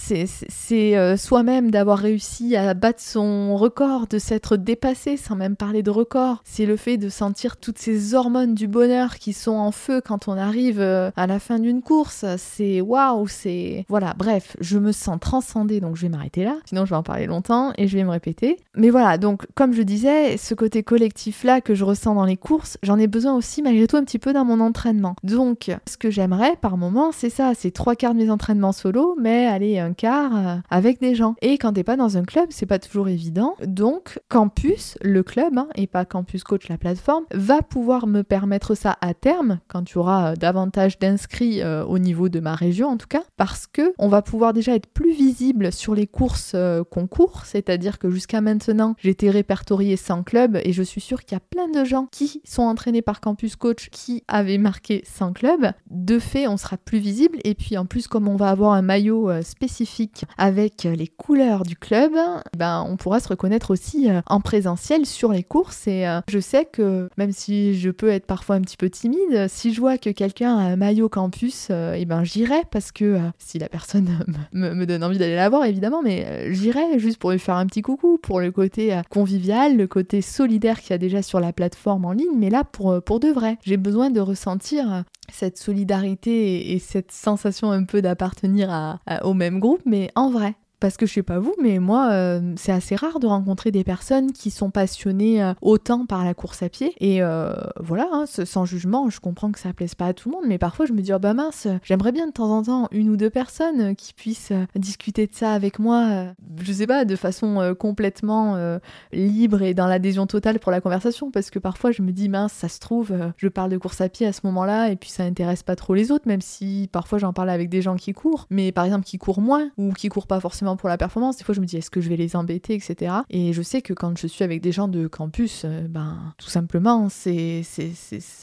euh, 0.72 1.16
soi-même 1.16 1.70
d'avoir 1.70 1.98
réussi 1.98 2.56
à 2.56 2.74
battre 2.74 3.02
son 3.02 3.56
record, 3.56 4.06
de 4.06 4.18
s'être 4.18 4.56
dépassé 4.56 5.16
sans 5.16 5.36
même 5.36 5.56
parler 5.56 5.82
de 5.82 5.90
record. 5.90 6.42
C'est 6.44 6.66
le 6.66 6.76
fait 6.76 6.96
de 6.96 7.08
sentir 7.08 7.56
toutes 7.56 7.78
ces 7.78 8.14
hormones 8.14 8.54
du 8.54 8.68
bonheur 8.68 9.16
qui 9.16 9.32
sont 9.32 9.56
en 9.56 9.72
feu 9.72 10.00
quand 10.00 10.28
on 10.28 10.36
arrive 10.38 10.80
euh, 10.80 11.10
à 11.16 11.26
la 11.26 11.38
fin 11.38 11.58
d'une 11.58 11.82
course. 11.82 12.24
C'est 12.36 12.80
waouh, 12.80 13.26
c'est 13.26 13.84
voilà. 13.88 14.14
Bref, 14.16 14.56
je 14.60 14.78
me 14.78 14.92
sens 14.92 15.18
transcendée, 15.20 15.80
donc 15.80 15.96
je 15.96 16.02
vais 16.02 16.08
m'arrêter 16.08 16.44
là. 16.44 16.56
Sinon, 16.66 16.84
je 16.84 16.90
vais 16.90 16.96
en 16.96 17.02
parler 17.02 17.26
longtemps 17.26 17.72
et 17.76 17.88
je 17.88 17.96
vais 17.96 18.04
me 18.04 18.10
répéter. 18.10 18.56
Mais 18.76 18.90
voilà, 18.90 19.18
donc 19.18 19.46
comme 19.54 19.72
je 19.72 19.82
disais, 19.82 20.36
ce 20.36 20.54
côté 20.54 20.82
collectif 20.82 21.42
là 21.44 21.60
que 21.60 21.74
je 21.74 21.84
ressens 21.84 22.14
dans 22.14 22.24
les 22.24 22.36
courses, 22.36 22.78
j'en 22.82 22.98
ai 22.98 23.07
besoin 23.08 23.34
aussi 23.34 23.62
malgré 23.62 23.86
tout 23.86 23.96
un 23.96 24.04
petit 24.04 24.18
peu 24.18 24.32
dans 24.32 24.44
mon 24.44 24.60
entraînement. 24.60 25.16
Donc, 25.22 25.70
ce 25.86 25.96
que 25.96 26.10
j'aimerais 26.10 26.56
par 26.60 26.76
moment, 26.76 27.10
c'est 27.12 27.30
ça, 27.30 27.52
c'est 27.54 27.70
trois 27.70 27.96
quarts 27.96 28.14
de 28.14 28.18
mes 28.18 28.30
entraînements 28.30 28.72
solo, 28.72 29.16
mais 29.20 29.46
aller 29.46 29.78
un 29.78 29.92
quart 29.92 30.36
euh, 30.36 30.56
avec 30.70 31.00
des 31.00 31.14
gens. 31.14 31.34
Et 31.42 31.58
quand 31.58 31.72
t'es 31.72 31.84
pas 31.84 31.96
dans 31.96 32.16
un 32.16 32.22
club, 32.22 32.48
c'est 32.50 32.66
pas 32.66 32.78
toujours 32.78 33.08
évident. 33.08 33.54
Donc, 33.64 34.18
Campus, 34.28 34.96
le 35.02 35.22
club, 35.22 35.58
hein, 35.58 35.68
et 35.74 35.86
pas 35.86 36.04
Campus 36.04 36.44
Coach, 36.44 36.68
la 36.68 36.78
plateforme, 36.78 37.24
va 37.32 37.62
pouvoir 37.62 38.06
me 38.06 38.22
permettre 38.22 38.74
ça 38.74 38.96
à 39.00 39.14
terme, 39.14 39.58
quand 39.68 39.84
tu 39.84 39.98
auras 39.98 40.32
euh, 40.32 40.36
davantage 40.36 40.98
d'inscrits 40.98 41.62
euh, 41.62 41.84
au 41.84 41.98
niveau 41.98 42.28
de 42.28 42.40
ma 42.40 42.54
région 42.54 42.88
en 42.88 42.96
tout 42.96 43.06
cas, 43.08 43.22
parce 43.36 43.66
que 43.66 43.92
on 43.98 44.08
va 44.08 44.22
pouvoir 44.22 44.52
déjà 44.52 44.74
être 44.74 44.86
plus 44.86 45.12
visible 45.12 45.72
sur 45.72 45.94
les 45.94 46.06
courses 46.06 46.54
concours, 46.90 47.42
c'est-à-dire 47.44 47.98
que 47.98 48.10
jusqu'à 48.10 48.40
maintenant, 48.40 48.94
j'étais 48.98 49.30
répertoriée 49.30 49.96
sans 49.96 50.22
club 50.22 50.58
et 50.62 50.72
je 50.72 50.82
suis 50.82 51.00
sûre 51.00 51.24
qu'il 51.24 51.36
y 51.36 51.36
a 51.36 51.40
plein 51.40 51.68
de 51.68 51.84
gens 51.84 52.06
qui 52.10 52.40
sont 52.44 52.62
entraînés 52.62 52.97
par 53.02 53.20
Campus 53.20 53.56
Coach 53.56 53.88
qui 53.90 54.22
avait 54.28 54.58
marqué 54.58 55.02
100 55.04 55.32
clubs, 55.32 55.72
de 55.90 56.18
fait, 56.18 56.46
on 56.46 56.56
sera 56.56 56.76
plus 56.76 56.98
visible. 56.98 57.38
Et 57.44 57.54
puis 57.54 57.76
en 57.76 57.86
plus, 57.86 58.06
comme 58.06 58.28
on 58.28 58.36
va 58.36 58.50
avoir 58.50 58.72
un 58.72 58.82
maillot 58.82 59.30
euh, 59.30 59.42
spécifique 59.42 60.24
avec 60.36 60.84
les 60.84 61.06
couleurs 61.06 61.62
du 61.62 61.76
club, 61.76 62.12
ben, 62.56 62.84
on 62.88 62.96
pourra 62.96 63.20
se 63.20 63.28
reconnaître 63.28 63.70
aussi 63.70 64.10
euh, 64.10 64.20
en 64.26 64.40
présentiel 64.40 65.06
sur 65.06 65.32
les 65.32 65.42
courses. 65.42 65.86
Et 65.86 66.06
euh, 66.06 66.20
je 66.28 66.38
sais 66.38 66.64
que 66.64 67.08
même 67.16 67.32
si 67.32 67.78
je 67.78 67.90
peux 67.90 68.08
être 68.08 68.26
parfois 68.26 68.56
un 68.56 68.60
petit 68.60 68.76
peu 68.76 68.90
timide, 68.90 69.46
si 69.48 69.72
je 69.72 69.80
vois 69.80 69.98
que 69.98 70.10
quelqu'un 70.10 70.56
a 70.56 70.62
un 70.62 70.76
maillot 70.76 71.08
campus, 71.08 71.70
et 71.70 72.04
ben 72.04 72.24
j'irai 72.24 72.62
parce 72.70 72.92
que 72.92 73.18
si 73.38 73.58
la 73.58 73.68
personne 73.68 74.24
me, 74.52 74.84
donne 74.84 75.04
envie 75.04 75.18
d'aller 75.18 75.36
la 75.36 75.48
voir, 75.48 75.64
évidemment, 75.64 76.02
mais 76.02 76.52
j'irai 76.52 76.98
juste 76.98 77.18
pour 77.18 77.30
lui 77.30 77.38
faire 77.38 77.56
un 77.56 77.66
petit 77.66 77.82
coucou, 77.82 78.18
pour 78.18 78.40
le 78.40 78.50
côté 78.50 79.00
convivial, 79.10 79.76
le 79.76 79.86
côté 79.86 80.22
solidaire 80.22 80.80
qu'il 80.80 80.90
y 80.90 80.94
a 80.94 80.98
déjà 80.98 81.22
sur 81.22 81.40
la 81.40 81.52
plateforme 81.52 82.04
en 82.04 82.12
ligne, 82.12 82.36
mais 82.36 82.50
là 82.50 82.64
pour, 82.64 82.87
pour 83.04 83.20
de 83.20 83.28
vrai. 83.28 83.58
J'ai 83.64 83.76
besoin 83.76 84.10
de 84.10 84.20
ressentir 84.20 85.04
cette 85.32 85.58
solidarité 85.58 86.72
et, 86.72 86.78
cette 86.78 87.12
sensation 87.12 87.70
un 87.70 87.84
peu 87.84 88.02
d'appartenir 88.02 88.98
au 89.22 89.34
même 89.34 89.60
groupe, 89.60 89.82
mais 89.84 90.10
en 90.14 90.30
vrai. 90.30 90.54
Parce 90.80 90.96
que 90.96 91.06
je 91.06 91.14
sais 91.14 91.22
pas 91.24 91.40
vous, 91.40 91.54
mais 91.60 91.80
moi, 91.80 92.10
euh, 92.12 92.52
c'est 92.56 92.70
assez 92.70 92.94
rare 92.94 93.18
de 93.18 93.26
rencontrer 93.26 93.72
des 93.72 93.82
personnes 93.82 94.32
qui 94.32 94.52
sont 94.52 94.70
passionnées 94.70 95.42
euh, 95.42 95.52
autant 95.60 96.06
par 96.06 96.24
la 96.24 96.34
course 96.34 96.62
à 96.62 96.68
pied. 96.68 96.94
Et 97.00 97.20
euh, 97.20 97.52
voilà, 97.80 98.08
hein, 98.12 98.26
sans 98.26 98.64
jugement, 98.64 99.10
je 99.10 99.18
comprends 99.18 99.50
que 99.50 99.58
ça 99.58 99.72
plaise 99.72 99.96
pas 99.96 100.06
à 100.06 100.12
tout 100.12 100.30
le 100.30 100.36
monde, 100.36 100.44
mais 100.46 100.58
parfois 100.58 100.86
je 100.86 100.92
me 100.92 101.00
dis, 101.00 101.12
oh 101.12 101.18
bah 101.18 101.34
mince, 101.34 101.66
j'aimerais 101.82 102.12
bien 102.12 102.28
de 102.28 102.32
temps 102.32 102.56
en 102.56 102.62
temps 102.62 102.88
une 102.92 103.10
ou 103.10 103.16
deux 103.16 103.30
personnes 103.30 103.96
qui 103.96 104.14
puissent 104.14 104.52
discuter 104.76 105.26
de 105.26 105.34
ça 105.34 105.52
avec 105.52 105.80
moi, 105.80 106.26
je 106.62 106.72
sais 106.72 106.86
pas, 106.86 107.04
de 107.04 107.16
façon 107.16 107.74
complètement 107.78 108.78
libre 109.12 109.62
et 109.62 109.74
dans 109.74 109.86
l'adhésion 109.86 110.26
totale 110.26 110.58
pour 110.60 110.70
la 110.70 110.80
conversation. 110.80 111.30
Parce 111.30 111.50
que 111.50 111.58
parfois 111.58 111.90
je 111.90 112.02
me 112.02 112.12
dis, 112.12 112.28
mince, 112.28 112.52
ça 112.52 112.68
se 112.68 112.78
trouve, 112.78 113.12
je 113.36 113.48
parle 113.48 113.70
de 113.70 113.78
course 113.78 114.00
à 114.00 114.08
pied 114.08 114.26
à 114.26 114.32
ce 114.32 114.40
moment-là, 114.44 114.90
et 114.90 114.96
puis 114.96 115.10
ça 115.10 115.24
intéresse 115.24 115.62
pas 115.62 115.76
trop 115.76 115.94
les 115.94 116.12
autres, 116.12 116.28
même 116.28 116.40
si 116.40 116.88
parfois 116.92 117.18
j'en 117.18 117.32
parle 117.32 117.50
avec 117.50 117.68
des 117.68 117.82
gens 117.82 117.96
qui 117.96 118.12
courent, 118.12 118.46
mais 118.50 118.72
par 118.72 118.84
exemple 118.84 119.04
qui 119.04 119.18
courent 119.18 119.40
moins 119.40 119.70
ou 119.76 119.92
qui 119.92 120.08
courent 120.08 120.26
pas 120.26 120.40
forcément 120.40 120.67
pour 120.76 120.88
la 120.88 120.98
performance. 120.98 121.36
Des 121.36 121.44
fois, 121.44 121.54
je 121.54 121.60
me 121.60 121.66
dis, 121.66 121.76
est-ce 121.76 121.90
que 121.90 122.00
je 122.00 122.08
vais 122.08 122.16
les 122.16 122.36
embêter, 122.36 122.74
etc. 122.74 123.16
Et 123.30 123.52
je 123.52 123.62
sais 123.62 123.82
que 123.82 123.92
quand 123.92 124.16
je 124.18 124.26
suis 124.26 124.44
avec 124.44 124.60
des 124.60 124.72
gens 124.72 124.88
de 124.88 125.06
campus, 125.06 125.62
euh, 125.64 125.86
ben, 125.88 126.34
tout 126.38 126.48
simplement, 126.48 127.08
c'est, 127.08 127.62
c'est, 127.64 127.92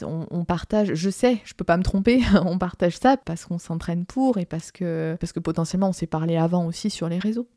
on, 0.02 0.26
on, 0.30 0.44
partage, 0.44 0.94
je 0.94 1.10
sais, 1.10 1.40
je 1.44 1.54
peux 1.54 1.64
pas 1.64 1.76
me 1.76 1.82
tromper, 1.82 2.22
on 2.44 2.58
partage 2.58 2.96
ça 2.98 3.16
parce 3.16 3.44
qu'on 3.44 3.58
s'entraîne 3.58 4.04
pour 4.06 4.38
et 4.38 4.46
parce 4.46 4.72
que, 4.72 5.16
parce 5.20 5.32
que 5.32 5.40
potentiellement 5.40 5.88
on 5.88 5.92
s'est 5.92 6.06
parlé 6.06 6.36
avant 6.36 6.66
aussi 6.66 6.90
sur 6.90 7.08
les 7.08 7.18
réseaux. 7.18 7.48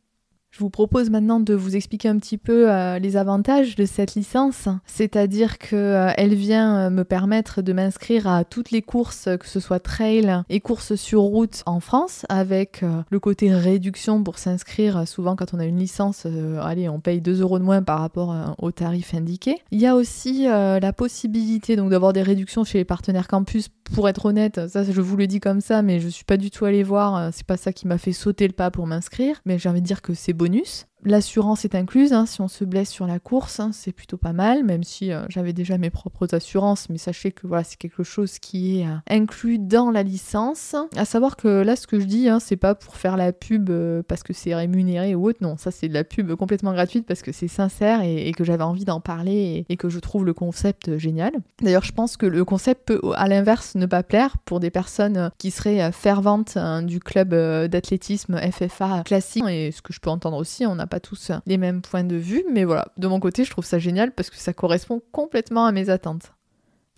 Je 0.51 0.61
vous 0.61 0.71
propose 0.71 1.11
maintenant 1.11 1.39
de 1.39 1.53
vous 1.53 1.75
expliquer 1.75 2.09
un 2.09 2.17
petit 2.17 2.39
peu 2.39 2.71
euh, 2.71 2.97
les 2.97 3.17
avantages 3.17 3.75
de 3.75 3.85
cette 3.85 4.15
licence, 4.15 4.67
c'est-à-dire 4.87 5.59
qu'elle 5.59 5.73
euh, 5.77 6.35
vient 6.35 6.87
euh, 6.87 6.89
me 6.89 7.03
permettre 7.03 7.61
de 7.61 7.71
m'inscrire 7.71 8.27
à 8.27 8.43
toutes 8.43 8.71
les 8.71 8.81
courses, 8.81 9.29
que 9.39 9.47
ce 9.47 9.59
soit 9.59 9.79
trail 9.79 10.41
et 10.49 10.59
courses 10.59 10.95
sur 10.95 11.21
route 11.21 11.61
en 11.67 11.79
France, 11.79 12.25
avec 12.29 12.83
le 13.09 13.19
côté 13.19 13.53
réduction 13.53 14.23
pour 14.23 14.39
s'inscrire. 14.39 15.07
Souvent, 15.07 15.35
quand 15.35 15.53
on 15.53 15.59
a 15.59 15.65
une 15.65 15.77
licence, 15.77 16.25
allez, 16.61 16.89
on 16.89 16.99
paye 16.99 17.21
2 17.21 17.41
euros 17.41 17.59
de 17.59 17.63
moins 17.63 17.83
par 17.83 17.99
rapport 17.99 18.55
au 18.57 18.71
tarif 18.71 19.13
indiqué. 19.13 19.57
Il 19.71 19.79
y 19.79 19.85
a 19.85 19.95
aussi 19.95 20.43
la 20.45 20.93
possibilité 20.93 21.75
donc 21.75 21.91
d'avoir 21.91 22.13
des 22.13 22.23
réductions 22.23 22.63
chez 22.63 22.79
les 22.79 22.85
partenaires 22.85 23.27
campus. 23.27 23.69
Pour 23.93 24.07
être 24.07 24.25
honnête, 24.25 24.67
ça 24.67 24.83
je 24.83 25.01
vous 25.01 25.17
le 25.17 25.25
dis 25.25 25.39
comme 25.39 25.61
ça, 25.61 25.81
mais 25.81 25.99
je 25.99 26.07
suis 26.07 26.25
pas 26.25 26.37
du 26.37 26.51
tout 26.51 26.65
allée 26.65 26.83
voir. 26.83 27.33
C'est 27.33 27.45
pas 27.45 27.57
ça 27.57 27.73
qui 27.73 27.87
m'a 27.87 27.97
fait 27.97 28.13
sauter 28.13 28.47
le 28.47 28.53
pas 28.53 28.71
pour 28.71 28.87
m'inscrire, 28.87 29.41
mais 29.45 29.57
j'ai 29.57 29.69
envie 29.69 29.81
de 29.81 29.87
dire 29.87 30.01
que 30.01 30.13
c'est 30.13 30.33
bonus. 30.39 30.88
L'assurance 31.05 31.63
est 31.63 31.75
incluse, 31.75 32.11
hein, 32.11 32.25
si 32.25 32.41
on 32.41 32.49
se 32.49 32.65
blesse 32.65 32.89
sur 32.89 33.07
la 33.07 33.19
course, 33.19 33.61
hein, 33.61 33.71
c'est 33.71 33.93
plutôt 33.93 34.17
pas 34.17 34.33
mal, 34.33 34.65
même 34.65 34.83
si 34.83 35.13
euh, 35.13 35.25
j'avais 35.29 35.53
déjà 35.53 35.77
mes 35.77 35.89
propres 35.89 36.33
assurances, 36.35 36.89
mais 36.89 36.97
sachez 36.97 37.31
que 37.31 37.47
voilà, 37.47 37.63
c'est 37.63 37.77
quelque 37.77 38.03
chose 38.03 38.37
qui 38.39 38.79
est 38.79 38.85
euh, 38.85 38.95
inclus 39.09 39.59
dans 39.59 39.91
la 39.91 40.03
licence. 40.03 40.75
À 40.97 41.05
savoir 41.05 41.37
que 41.37 41.47
là, 41.47 41.77
ce 41.77 41.87
que 41.87 42.01
je 42.01 42.05
dis, 42.05 42.27
hein, 42.27 42.39
c'est 42.41 42.57
pas 42.57 42.75
pour 42.75 42.97
faire 42.97 43.15
la 43.15 43.31
pub 43.31 43.69
euh, 43.69 44.03
parce 44.05 44.23
que 44.23 44.33
c'est 44.33 44.53
rémunéré 44.53 45.15
ou 45.15 45.29
autre, 45.29 45.39
non, 45.41 45.55
ça 45.55 45.71
c'est 45.71 45.87
de 45.87 45.93
la 45.93 46.03
pub 46.03 46.35
complètement 46.35 46.73
gratuite 46.73 47.05
parce 47.05 47.21
que 47.21 47.31
c'est 47.31 47.47
sincère 47.47 48.01
et, 48.01 48.31
que 48.33 48.43
j'avais 48.43 48.63
envie 48.63 48.85
d'en 48.85 48.99
parler 48.99 49.65
et, 49.67 49.77
que 49.77 49.89
je 49.89 49.99
trouve 49.99 50.25
le 50.25 50.33
concept 50.33 50.97
génial. 50.97 51.31
D'ailleurs, 51.61 51.83
je 51.83 51.93
pense 51.93 52.17
que 52.17 52.25
le 52.25 52.43
concept 52.43 52.87
peut 52.87 53.01
à 53.15 53.27
l'inverse 53.27 53.75
ne 53.75 53.85
pas 53.85 54.03
plaire 54.03 54.37
pour 54.39 54.59
des 54.59 54.69
personnes 54.69 55.31
qui 55.37 55.51
seraient 55.51 55.91
ferventes 55.91 56.57
du 56.83 56.99
club 56.99 57.29
d'athlétisme 57.29 58.37
FFA 58.37 59.03
classique, 59.03 59.45
et 59.47 59.71
ce 59.71 59.81
que 59.81 59.93
je 59.93 59.99
peux 59.99 60.09
entendre 60.09 60.37
aussi, 60.37 60.65
on 60.65 60.77
a 60.79 60.87
pas 60.89 60.99
tous 60.99 61.31
les 61.45 61.57
mêmes 61.57 61.81
points 61.81 62.03
de 62.03 62.17
vue, 62.17 62.43
mais 62.51 62.65
voilà, 62.65 62.89
de 62.97 63.07
mon 63.07 63.19
côté, 63.19 63.45
je 63.45 63.51
trouve 63.51 63.65
ça 63.65 63.79
génial 63.79 64.11
parce 64.11 64.29
que 64.29 64.37
ça 64.37 64.53
correspond 64.53 65.01
complètement 65.11 65.65
à 65.65 65.71
mes 65.71 65.89
attentes. 65.89 66.33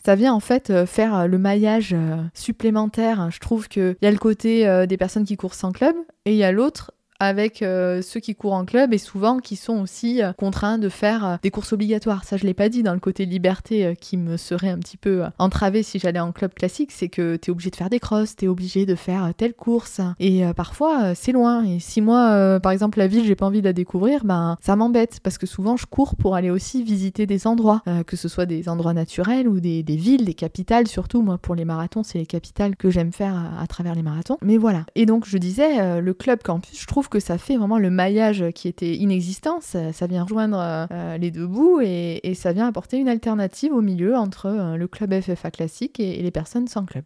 Ça 0.04 0.16
vient 0.16 0.34
en 0.34 0.40
fait 0.40 0.72
euh, 0.72 0.88
faire 0.88 1.28
le 1.28 1.38
maillage 1.38 1.94
euh, 1.94 2.18
supplémentaire. 2.34 3.30
Je 3.30 3.40
trouve 3.40 3.68
qu'il 3.68 3.96
y 4.02 4.08
a 4.08 4.12
le 4.12 4.18
côté 4.18 4.68
euh, 4.68 4.88
des 4.88 4.98
personnes 4.98 5.26
qui 5.26 5.38
courent 5.38 5.54
sans 5.54 5.72
club 5.72 5.96
et 6.26 6.32
il 6.32 6.38
y 6.38 6.44
a 6.44 6.52
l'autre 6.52 6.92
avec 7.22 7.62
euh, 7.62 8.02
ceux 8.02 8.20
qui 8.20 8.34
courent 8.34 8.56
en 8.56 8.66
club 8.66 8.94
et 8.94 8.98
souvent 8.98 9.38
qui 9.38 9.56
sont 9.56 9.80
aussi 9.80 10.24
euh, 10.24 10.34
contraints 10.34 10.80
de 10.80 10.90
faire 10.90 11.26
euh, 11.26 11.36
des 11.44 11.52
courses 11.52 11.72
obligatoires. 11.72 12.24
Ça, 12.24 12.36
je 12.36 12.48
l'ai 12.48 12.56
pas 12.56 12.68
dit 12.68 12.82
dans 12.82 12.96
le 12.96 13.00
côté 13.00 13.28
liberté 13.28 13.96
qui 14.02 14.18
me 14.18 14.38
serait 14.38 14.70
un 14.70 14.80
petit 14.80 14.98
peu 14.98 15.24
entravé 15.38 15.84
si 15.84 16.00
j'allais 16.00 16.20
en 16.20 16.32
club 16.32 16.56
classique, 16.56 16.92
c'est 16.92 17.10
que 17.10 17.36
tu 17.36 17.50
es 17.50 17.52
obligé 17.52 17.70
de 17.70 17.76
faire 17.76 17.92
des 17.92 18.00
crosses, 18.00 18.36
tu 18.36 18.46
es 18.46 18.48
obligé 18.48 18.88
de 18.88 18.96
faire 18.96 19.34
telle 19.38 19.54
course 19.54 20.02
et 20.20 20.44
parfois 20.56 21.14
c'est 21.14 21.32
loin. 21.32 21.64
Et 21.64 21.80
si 21.80 22.02
moi, 22.02 22.60
par 22.60 22.72
exemple, 22.72 22.98
la 22.98 23.08
ville, 23.08 23.26
j'ai 23.26 23.36
pas 23.36 23.46
envie 23.46 23.62
de 23.62 23.66
la 23.66 23.74
découvrir, 23.74 24.26
ben 24.26 24.58
ça 24.62 24.76
m'embête 24.76 25.20
parce 25.22 25.38
que 25.38 25.46
souvent 25.46 25.78
je 25.78 25.86
cours 25.86 26.16
pour 26.16 26.36
aller 26.36 26.50
aussi 26.50 26.82
visiter 26.82 27.28
des 27.28 27.46
endroits, 27.46 27.84
que 28.08 28.16
ce 28.16 28.28
soit 28.28 28.48
des 28.48 28.68
endroits 28.68 28.94
naturels 28.94 29.48
ou 29.48 29.60
des, 29.60 29.84
villes, 29.84 30.26
des 30.26 30.34
capitales 30.34 30.88
surtout. 30.88 31.22
Moi, 31.22 31.38
pour 31.38 31.54
les 31.54 31.66
marathons, 31.66 32.04
c'est 32.04 32.18
les 32.18 32.26
capitales 32.26 32.76
que 32.76 32.90
j'aime 32.90 33.12
faire 33.12 33.36
à, 33.60 33.68
travers 33.68 33.94
les 33.94 34.04
marathons. 34.04 34.38
Mais 34.42 34.58
voilà. 34.58 34.86
Et 34.96 35.06
donc, 35.06 35.26
je 35.28 35.38
disais, 35.38 36.02
le 36.02 36.14
club 36.14 36.42
campus, 36.42 36.80
je 36.82 36.88
trouve 36.88 37.10
que 37.12 37.20
ça 37.20 37.38
fait 37.38 37.58
vraiment 37.58 37.78
le 37.78 37.92
maillage 37.92 38.46
qui 38.56 38.68
était 38.68 38.96
inexistant. 38.96 39.60
Ça, 39.62 40.08
vient 40.08 40.24
rejoindre 40.24 40.88
euh, 40.92 41.18
les 41.18 41.30
deux 41.30 41.46
bouts 41.46 41.80
et, 41.82 42.34
ça 42.34 42.54
vient 42.54 42.68
apporter 42.68 42.98
une 42.98 43.10
alternative 43.10 43.74
au 43.74 43.82
milieu 43.82 44.16
entre 44.16 44.48
euh, 44.48 44.78
le 44.78 44.88
club 44.88 45.14
FFA 45.22 45.52
classique 45.52 46.00
et 46.00 46.22
les 46.22 46.32
personnes 46.32 46.68
sans 46.68 46.86
club. 46.86 47.04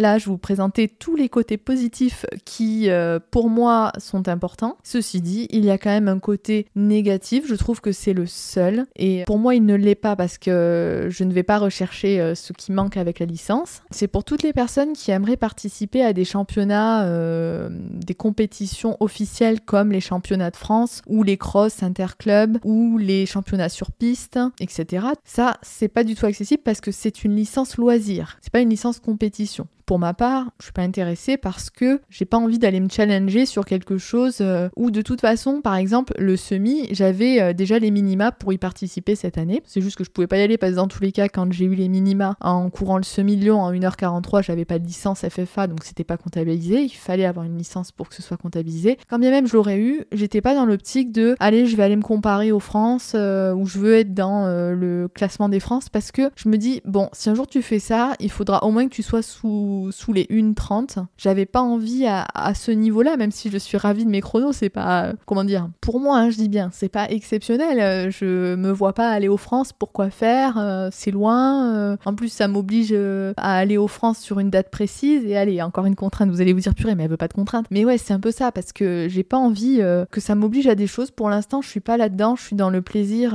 Là, 0.00 0.16
je 0.16 0.30
vous 0.30 0.38
présentais 0.38 0.88
tous 0.88 1.14
les 1.14 1.28
côtés 1.28 1.58
positifs 1.58 2.24
qui, 2.46 2.88
euh, 2.88 3.18
pour 3.30 3.50
moi, 3.50 3.92
sont 3.98 4.28
importants. 4.28 4.78
Ceci 4.82 5.20
dit, 5.20 5.46
il 5.50 5.62
y 5.62 5.70
a 5.70 5.76
quand 5.76 5.90
même 5.90 6.08
un 6.08 6.18
côté 6.18 6.64
négatif. 6.74 7.44
Je 7.46 7.54
trouve 7.54 7.82
que 7.82 7.92
c'est 7.92 8.14
le 8.14 8.24
seul. 8.24 8.86
Et 8.96 9.24
pour 9.26 9.38
moi, 9.38 9.54
il 9.54 9.66
ne 9.66 9.74
l'est 9.74 9.94
pas 9.94 10.16
parce 10.16 10.38
que 10.38 11.08
je 11.10 11.22
ne 11.22 11.34
vais 11.34 11.42
pas 11.42 11.58
rechercher 11.58 12.18
euh, 12.18 12.34
ce 12.34 12.54
qui 12.54 12.72
manque 12.72 12.96
avec 12.96 13.18
la 13.18 13.26
licence. 13.26 13.82
C'est 13.90 14.08
pour 14.08 14.24
toutes 14.24 14.42
les 14.42 14.54
personnes 14.54 14.94
qui 14.94 15.10
aimeraient 15.10 15.36
participer 15.36 16.02
à 16.02 16.14
des 16.14 16.24
championnats, 16.24 17.04
euh, 17.04 17.68
des 17.70 18.14
compétitions 18.14 18.96
officielles 19.00 19.60
comme 19.60 19.92
les 19.92 20.00
championnats 20.00 20.50
de 20.50 20.56
France 20.56 21.02
ou 21.08 21.22
les 21.24 21.36
cross 21.36 21.82
interclubs 21.82 22.56
ou 22.64 22.96
les 22.96 23.26
championnats 23.26 23.68
sur 23.68 23.92
piste, 23.92 24.38
etc. 24.60 25.08
Ça, 25.26 25.58
c'est 25.60 25.88
pas 25.88 26.04
du 26.04 26.14
tout 26.14 26.24
accessible 26.24 26.62
parce 26.64 26.80
que 26.80 26.90
c'est 26.90 27.22
une 27.22 27.36
licence 27.36 27.76
loisir. 27.76 28.38
C'est 28.40 28.50
pas 28.50 28.60
une 28.60 28.70
licence 28.70 28.98
compétition 28.98 29.66
pour 29.90 29.98
ma 29.98 30.14
part, 30.14 30.52
je 30.60 30.66
suis 30.66 30.72
pas 30.72 30.82
intéressée 30.82 31.36
parce 31.36 31.68
que 31.68 32.00
j'ai 32.10 32.24
pas 32.24 32.36
envie 32.36 32.60
d'aller 32.60 32.78
me 32.78 32.88
challenger 32.88 33.44
sur 33.44 33.64
quelque 33.64 33.98
chose 33.98 34.38
euh, 34.40 34.68
où 34.76 34.92
de 34.92 35.02
toute 35.02 35.20
façon, 35.20 35.62
par 35.62 35.74
exemple, 35.74 36.12
le 36.16 36.36
semi, 36.36 36.86
j'avais 36.92 37.42
euh, 37.42 37.52
déjà 37.54 37.80
les 37.80 37.90
minima 37.90 38.30
pour 38.30 38.52
y 38.52 38.58
participer 38.58 39.16
cette 39.16 39.36
année. 39.36 39.64
C'est 39.66 39.80
juste 39.80 39.96
que 39.96 40.04
je 40.04 40.10
pouvais 40.10 40.28
pas 40.28 40.38
y 40.38 40.42
aller 40.42 40.58
parce 40.58 40.70
que 40.70 40.76
dans 40.76 40.86
tous 40.86 41.02
les 41.02 41.10
cas, 41.10 41.28
quand 41.28 41.52
j'ai 41.52 41.64
eu 41.64 41.74
les 41.74 41.88
minima 41.88 42.36
en 42.40 42.70
courant 42.70 42.98
le 42.98 43.02
semi-Lyon 43.02 43.60
en 43.60 43.72
1h43, 43.72 44.44
j'avais 44.44 44.64
pas 44.64 44.78
de 44.78 44.86
licence 44.86 45.28
FFA 45.28 45.66
donc 45.66 45.82
c'était 45.82 46.04
pas 46.04 46.16
comptabilisé. 46.16 46.82
Il 46.82 46.90
fallait 46.90 47.24
avoir 47.24 47.44
une 47.44 47.58
licence 47.58 47.90
pour 47.90 48.08
que 48.08 48.14
ce 48.14 48.22
soit 48.22 48.36
comptabilisé. 48.36 48.96
Quand 49.08 49.18
bien 49.18 49.32
même 49.32 49.48
je 49.48 49.54
l'aurais 49.54 49.80
eu, 49.80 50.04
j'étais 50.12 50.40
pas 50.40 50.54
dans 50.54 50.66
l'optique 50.66 51.10
de 51.10 51.34
allez, 51.40 51.66
je 51.66 51.74
vais 51.74 51.82
aller 51.82 51.96
me 51.96 52.02
comparer 52.02 52.52
aux 52.52 52.60
France 52.60 53.14
euh, 53.16 53.52
où 53.54 53.66
je 53.66 53.80
veux 53.80 53.96
être 53.96 54.14
dans 54.14 54.46
le 54.46 55.08
classement 55.12 55.48
des 55.48 55.58
France 55.58 55.88
parce 55.88 56.12
que 56.12 56.30
je 56.36 56.48
me 56.48 56.58
dis 56.58 56.80
bon, 56.84 57.08
si 57.12 57.28
un 57.28 57.34
jour 57.34 57.48
tu 57.48 57.60
fais 57.60 57.80
ça, 57.80 58.12
il 58.20 58.30
faudra 58.30 58.62
au 58.62 58.70
moins 58.70 58.86
que 58.86 58.94
tu 58.94 59.02
sois 59.02 59.22
sous 59.22 59.79
sous, 59.90 60.12
les 60.12 60.24
1.30. 60.24 61.06
J'avais 61.16 61.46
pas 61.46 61.60
envie 61.60 62.06
à, 62.06 62.54
ce 62.54 62.70
niveau-là, 62.70 63.16
même 63.16 63.30
si 63.30 63.50
je 63.50 63.58
suis 63.58 63.78
ravie 63.78 64.04
de 64.04 64.10
mes 64.10 64.20
chronos, 64.20 64.52
c'est 64.52 64.68
pas, 64.68 65.12
comment 65.26 65.44
dire, 65.44 65.68
pour 65.80 66.00
moi, 66.00 66.18
hein, 66.18 66.30
je 66.30 66.36
dis 66.36 66.48
bien, 66.48 66.70
c'est 66.72 66.88
pas 66.88 67.10
exceptionnel. 67.10 67.80
Euh, 67.80 68.10
je 68.10 68.54
me 68.54 68.70
vois 68.70 68.92
pas 68.92 69.10
aller 69.10 69.28
aux 69.28 69.36
France, 69.36 69.72
pourquoi 69.72 70.10
faire 70.10 70.58
euh, 70.58 70.88
C'est 70.92 71.10
loin. 71.10 71.74
Euh. 71.74 71.96
en 72.04 72.14
plus, 72.14 72.28
ça 72.28 72.48
m'oblige 72.48 72.94
à 73.36 73.56
aller 73.56 73.76
aux 73.76 73.88
France 73.88 74.18
sur 74.18 74.40
une 74.40 74.50
date 74.50 74.70
précise. 74.70 75.24
Et 75.24 75.36
allez, 75.36 75.62
encore 75.62 75.86
une 75.86 75.96
contrainte, 75.96 76.30
vous 76.30 76.40
allez 76.40 76.52
vous 76.52 76.60
dire 76.60 76.74
purée, 76.74 76.94
mais 76.94 77.04
elle 77.04 77.10
veut 77.10 77.16
pas 77.16 77.28
de 77.28 77.34
contrainte. 77.34 77.66
Mais 77.70 77.84
ouais, 77.84 77.98
c'est 77.98 78.12
un 78.12 78.20
peu 78.20 78.30
ça, 78.30 78.52
parce 78.52 78.72
que 78.72 79.06
j'ai 79.08 79.22
pas 79.22 79.38
envie 79.38 79.80
que 80.10 80.20
ça 80.20 80.34
m'oblige 80.34 80.66
à 80.66 80.74
des 80.74 80.86
choses. 80.86 81.10
Pour 81.10 81.30
l'instant, 81.30 81.62
je 81.62 81.68
suis 81.68 81.80
pas 81.80 81.96
là-dedans, 81.96 82.36
je 82.36 82.42
suis 82.42 82.56
dans 82.56 82.70
le 82.70 82.82
plaisir 82.82 83.32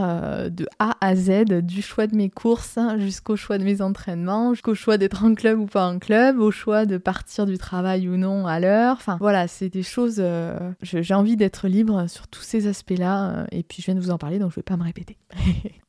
de 0.50 0.68
A 0.80 0.96
à 1.02 1.16
Z, 1.16 1.46
du 1.62 1.82
choix 1.82 2.08
de 2.08 2.16
mes 2.16 2.30
courses 2.30 2.78
hein, 2.78 2.98
jusqu'au 2.98 3.36
choix 3.36 3.58
de 3.58 3.64
mes 3.64 3.82
entraînements, 3.82 4.54
jusqu'au 4.54 4.76
choix 4.76 4.98
d'être 4.98 5.24
en 5.24 5.34
club 5.34 5.60
ou 5.60 5.66
pas 5.66 5.88
en 5.88 6.00
club 6.00 6.25
au 6.34 6.52
choix 6.52 6.86
de 6.86 6.98
partir 6.98 7.46
du 7.46 7.58
travail 7.58 8.08
ou 8.08 8.18
non 8.18 8.48
à 8.48 8.60
l'heure. 8.60 8.96
Enfin 8.98 9.18
voilà, 9.20 9.48
c'est 9.48 9.70
des 9.70 9.84
choses. 9.84 10.18
Euh, 10.20 10.72
j'ai 10.82 11.14
envie 11.14 11.38
d'être 11.38 11.68
libre 11.68 12.08
sur 12.10 12.28
tous 12.28 12.42
ces 12.42 12.68
aspects-là. 12.68 13.30
Euh, 13.30 13.46
et 13.52 13.64
puis 13.64 13.82
je 13.82 13.86
viens 13.86 13.96
de 13.96 14.00
vous 14.00 14.12
en 14.12 14.18
parler, 14.18 14.40
donc 14.40 14.52
je 14.52 14.56
vais 14.56 14.64
pas 14.64 14.78
me 14.78 14.84
répéter. 14.84 15.18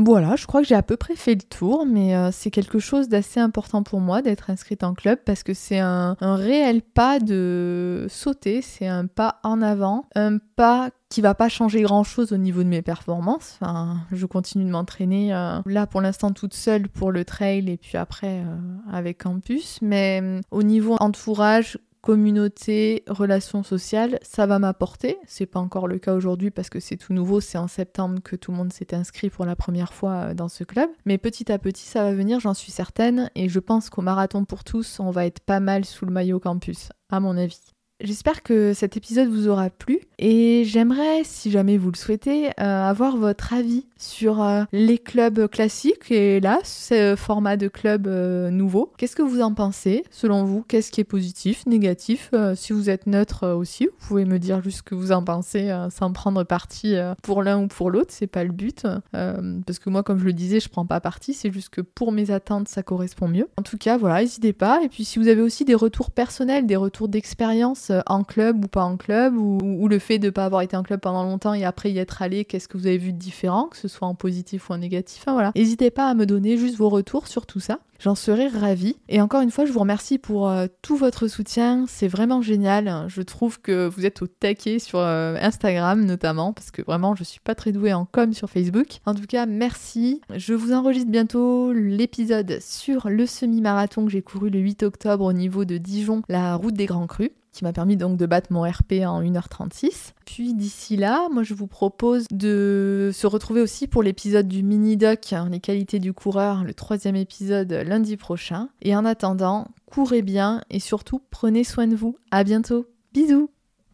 Voilà, 0.00 0.36
je 0.36 0.46
crois 0.46 0.62
que 0.62 0.68
j'ai 0.68 0.76
à 0.76 0.82
peu 0.82 0.96
près 0.96 1.16
fait 1.16 1.34
le 1.34 1.42
tour, 1.42 1.84
mais 1.84 2.14
euh, 2.14 2.30
c'est 2.30 2.52
quelque 2.52 2.78
chose 2.78 3.08
d'assez 3.08 3.40
important 3.40 3.82
pour 3.82 3.98
moi 3.98 4.22
d'être 4.22 4.48
inscrite 4.48 4.84
en 4.84 4.94
club 4.94 5.18
parce 5.26 5.42
que 5.42 5.54
c'est 5.54 5.80
un, 5.80 6.16
réel 6.20 6.82
pas 6.82 7.18
de 7.18 8.06
sauter, 8.08 8.62
c'est 8.62 8.86
un 8.86 9.06
pas 9.06 9.40
en 9.42 9.60
avant, 9.60 10.06
un 10.14 10.38
pas 10.38 10.90
qui 11.08 11.20
va 11.20 11.34
pas 11.34 11.48
changer 11.48 11.82
grand 11.82 12.04
chose 12.04 12.32
au 12.32 12.36
niveau 12.36 12.62
de 12.62 12.68
mes 12.68 12.82
performances. 12.82 13.58
Enfin, 13.60 13.96
je 14.12 14.24
continue 14.26 14.64
de 14.64 14.70
m'entraîner 14.70 15.34
euh, 15.34 15.58
là 15.66 15.88
pour 15.88 16.00
l'instant 16.00 16.30
toute 16.30 16.54
seule 16.54 16.88
pour 16.88 17.10
le 17.10 17.24
trail 17.24 17.68
et 17.68 17.76
puis 17.76 17.98
après 17.98 18.44
euh, 18.44 18.56
avec 18.92 19.18
campus, 19.18 19.80
mais 19.82 20.22
au 20.52 20.62
niveau 20.62 20.96
entourage, 21.00 21.76
communauté, 22.08 23.04
relations 23.06 23.62
sociales, 23.62 24.18
ça 24.22 24.46
va 24.46 24.58
m'apporter. 24.58 25.18
C'est 25.26 25.44
pas 25.44 25.60
encore 25.60 25.86
le 25.86 25.98
cas 25.98 26.14
aujourd'hui 26.14 26.50
parce 26.50 26.70
que 26.70 26.80
c'est 26.80 26.96
tout 26.96 27.12
nouveau, 27.12 27.42
c'est 27.42 27.58
en 27.58 27.68
septembre 27.68 28.20
que 28.24 28.34
tout 28.34 28.50
le 28.50 28.56
monde 28.56 28.72
s'est 28.72 28.94
inscrit 28.94 29.28
pour 29.28 29.44
la 29.44 29.54
première 29.56 29.92
fois 29.92 30.12
euh, 30.12 30.34
dans 30.34 30.48
ce 30.48 30.64
club. 30.64 30.88
Mais 31.04 31.18
petit 31.18 31.52
à 31.52 31.58
petit, 31.58 31.84
ça 31.84 32.04
va 32.04 32.14
venir, 32.14 32.40
j'en 32.40 32.54
suis 32.54 32.72
certaine, 32.72 33.30
et 33.34 33.50
je 33.50 33.60
pense 33.60 33.90
qu'au 33.90 34.00
marathon 34.00 34.46
pour 34.46 34.64
tous, 34.64 35.00
on 35.00 35.10
va 35.10 35.26
être 35.26 35.40
pas 35.40 35.60
mal 35.60 35.84
sous 35.84 36.06
le 36.06 36.10
maillot 36.10 36.40
campus, 36.40 36.88
à 37.10 37.20
mon 37.20 37.36
avis. 37.36 37.60
J'espère 38.00 38.44
que 38.44 38.74
cet 38.74 38.96
épisode 38.96 39.28
vous 39.28 39.48
aura 39.48 39.68
plu 39.68 39.98
et 40.20 40.62
j'aimerais, 40.64 41.24
si 41.24 41.50
jamais 41.50 41.76
vous 41.76 41.90
le 41.90 41.96
souhaitez, 41.96 42.48
euh, 42.58 42.88
avoir 42.88 43.16
votre 43.16 43.52
avis 43.52 43.87
sur 43.98 44.42
euh, 44.42 44.64
les 44.72 44.98
clubs 44.98 45.48
classiques 45.48 46.10
et 46.10 46.40
là, 46.40 46.60
ce 46.64 47.14
format 47.16 47.56
de 47.56 47.68
club 47.68 48.06
euh, 48.06 48.50
nouveau. 48.50 48.92
Qu'est-ce 48.96 49.16
que 49.16 49.22
vous 49.22 49.42
en 49.42 49.52
pensez 49.52 50.04
selon 50.10 50.44
vous? 50.44 50.64
Qu'est-ce 50.66 50.90
qui 50.90 51.00
est 51.00 51.04
positif, 51.04 51.66
négatif? 51.66 52.32
Si 52.54 52.72
vous 52.72 52.90
êtes 52.90 53.06
neutre 53.06 53.48
aussi, 53.48 53.86
vous 53.86 54.06
pouvez 54.06 54.24
me 54.24 54.38
dire 54.38 54.62
juste 54.62 54.78
ce 54.78 54.82
que 54.82 54.94
vous 54.94 55.12
en 55.12 55.22
pensez 55.22 55.74
sans 55.90 56.12
prendre 56.12 56.44
parti 56.44 56.96
pour 57.22 57.42
l'un 57.42 57.62
ou 57.62 57.66
pour 57.68 57.90
l'autre, 57.90 58.10
c'est 58.10 58.26
pas 58.26 58.44
le 58.44 58.52
but. 58.52 58.86
parce 59.12 59.78
que 59.78 59.90
moi, 59.90 60.02
comme 60.02 60.18
je 60.18 60.24
le 60.24 60.32
disais, 60.32 60.60
je 60.60 60.68
prends 60.68 60.86
pas 60.86 61.00
parti, 61.00 61.34
c'est 61.34 61.52
juste 61.52 61.70
que 61.70 61.80
pour 61.80 62.12
mes 62.12 62.30
attentes, 62.30 62.68
ça 62.68 62.82
correspond 62.82 63.28
mieux. 63.28 63.48
En 63.56 63.62
tout 63.62 63.78
cas, 63.78 63.96
voilà, 63.96 64.20
n'hésitez 64.20 64.52
pas. 64.52 64.80
Et 64.82 64.88
puis 64.88 65.04
si 65.04 65.18
vous 65.18 65.28
avez 65.28 65.42
aussi 65.42 65.64
des 65.64 65.74
retours 65.74 66.10
personnels, 66.10 66.66
des 66.66 66.76
retours 66.76 67.08
d'expérience, 67.08 67.90
euh, 67.90 68.00
en 68.06 68.24
club 68.24 68.64
ou 68.64 68.68
pas 68.68 68.84
en 68.84 68.96
club, 68.96 69.36
ou, 69.36 69.88
le 69.88 69.98
fait 69.98 70.18
de 70.18 70.26
ne 70.26 70.30
pas 70.30 70.44
avoir 70.44 70.60
été 70.60 70.76
en 70.76 70.82
club 70.82 71.00
pendant 71.00 71.22
longtemps 71.22 71.54
et 71.54 71.64
après 71.64 71.90
y 71.90 71.98
être 71.98 72.20
allé, 72.20 72.44
qu'est-ce 72.44 72.68
que 72.68 72.76
vous 72.76 72.86
avez 72.86 72.98
vu 72.98 73.12
de 73.12 73.18
différent, 73.18 73.70
soit 73.88 74.08
en 74.08 74.14
positif 74.14 74.70
ou 74.70 74.74
en 74.74 74.78
négatif. 74.78 75.22
Enfin, 75.22 75.32
voilà. 75.32 75.52
N'hésitez 75.56 75.90
pas 75.90 76.08
à 76.08 76.14
me 76.14 76.26
donner 76.26 76.56
juste 76.56 76.76
vos 76.76 76.88
retours 76.88 77.26
sur 77.26 77.46
tout 77.46 77.60
ça. 77.60 77.80
J'en 78.00 78.14
serais 78.14 78.46
ravie. 78.46 78.96
Et 79.08 79.20
encore 79.20 79.40
une 79.40 79.50
fois, 79.50 79.64
je 79.64 79.72
vous 79.72 79.80
remercie 79.80 80.18
pour 80.18 80.48
euh, 80.48 80.66
tout 80.82 80.96
votre 80.96 81.26
soutien. 81.26 81.84
C'est 81.88 82.06
vraiment 82.06 82.42
génial. 82.42 83.06
Je 83.08 83.22
trouve 83.22 83.60
que 83.60 83.88
vous 83.88 84.06
êtes 84.06 84.22
au 84.22 84.28
taquet 84.28 84.78
sur 84.78 85.00
euh, 85.00 85.36
Instagram 85.40 86.04
notamment, 86.04 86.52
parce 86.52 86.70
que 86.70 86.82
vraiment, 86.82 87.16
je 87.16 87.24
suis 87.24 87.40
pas 87.40 87.56
très 87.56 87.72
douée 87.72 87.92
en 87.92 88.04
com 88.04 88.32
sur 88.32 88.50
Facebook. 88.50 89.00
En 89.04 89.14
tout 89.14 89.26
cas, 89.26 89.46
merci. 89.46 90.20
Je 90.34 90.54
vous 90.54 90.72
enregistre 90.72 91.10
bientôt 91.10 91.72
l'épisode 91.72 92.58
sur 92.60 93.08
le 93.08 93.26
semi-marathon 93.26 94.04
que 94.04 94.12
j'ai 94.12 94.22
couru 94.22 94.50
le 94.50 94.60
8 94.60 94.84
octobre 94.84 95.24
au 95.24 95.32
niveau 95.32 95.64
de 95.64 95.76
Dijon, 95.76 96.22
la 96.28 96.54
route 96.54 96.74
des 96.74 96.86
Grands 96.86 97.08
Crus 97.08 97.30
qui 97.52 97.64
m'a 97.64 97.72
permis 97.72 97.96
donc 97.96 98.16
de 98.16 98.26
battre 98.26 98.52
mon 98.52 98.62
RP 98.62 99.04
en 99.04 99.22
1h36. 99.22 100.12
Puis 100.24 100.54
d'ici 100.54 100.96
là, 100.96 101.28
moi 101.32 101.42
je 101.42 101.54
vous 101.54 101.66
propose 101.66 102.26
de 102.30 103.10
se 103.12 103.26
retrouver 103.26 103.60
aussi 103.60 103.86
pour 103.86 104.02
l'épisode 104.02 104.48
du 104.48 104.62
mini-doc, 104.62 105.32
hein, 105.32 105.48
les 105.50 105.60
qualités 105.60 105.98
du 105.98 106.12
coureur, 106.12 106.64
le 106.64 106.74
troisième 106.74 107.16
épisode 107.16 107.72
lundi 107.72 108.16
prochain. 108.16 108.68
Et 108.82 108.94
en 108.94 109.04
attendant, 109.04 109.68
courez 109.86 110.22
bien 110.22 110.62
et 110.70 110.80
surtout 110.80 111.20
prenez 111.30 111.64
soin 111.64 111.86
de 111.86 111.96
vous. 111.96 112.16
À 112.30 112.44
bientôt. 112.44 112.86
Bisous 113.12 113.50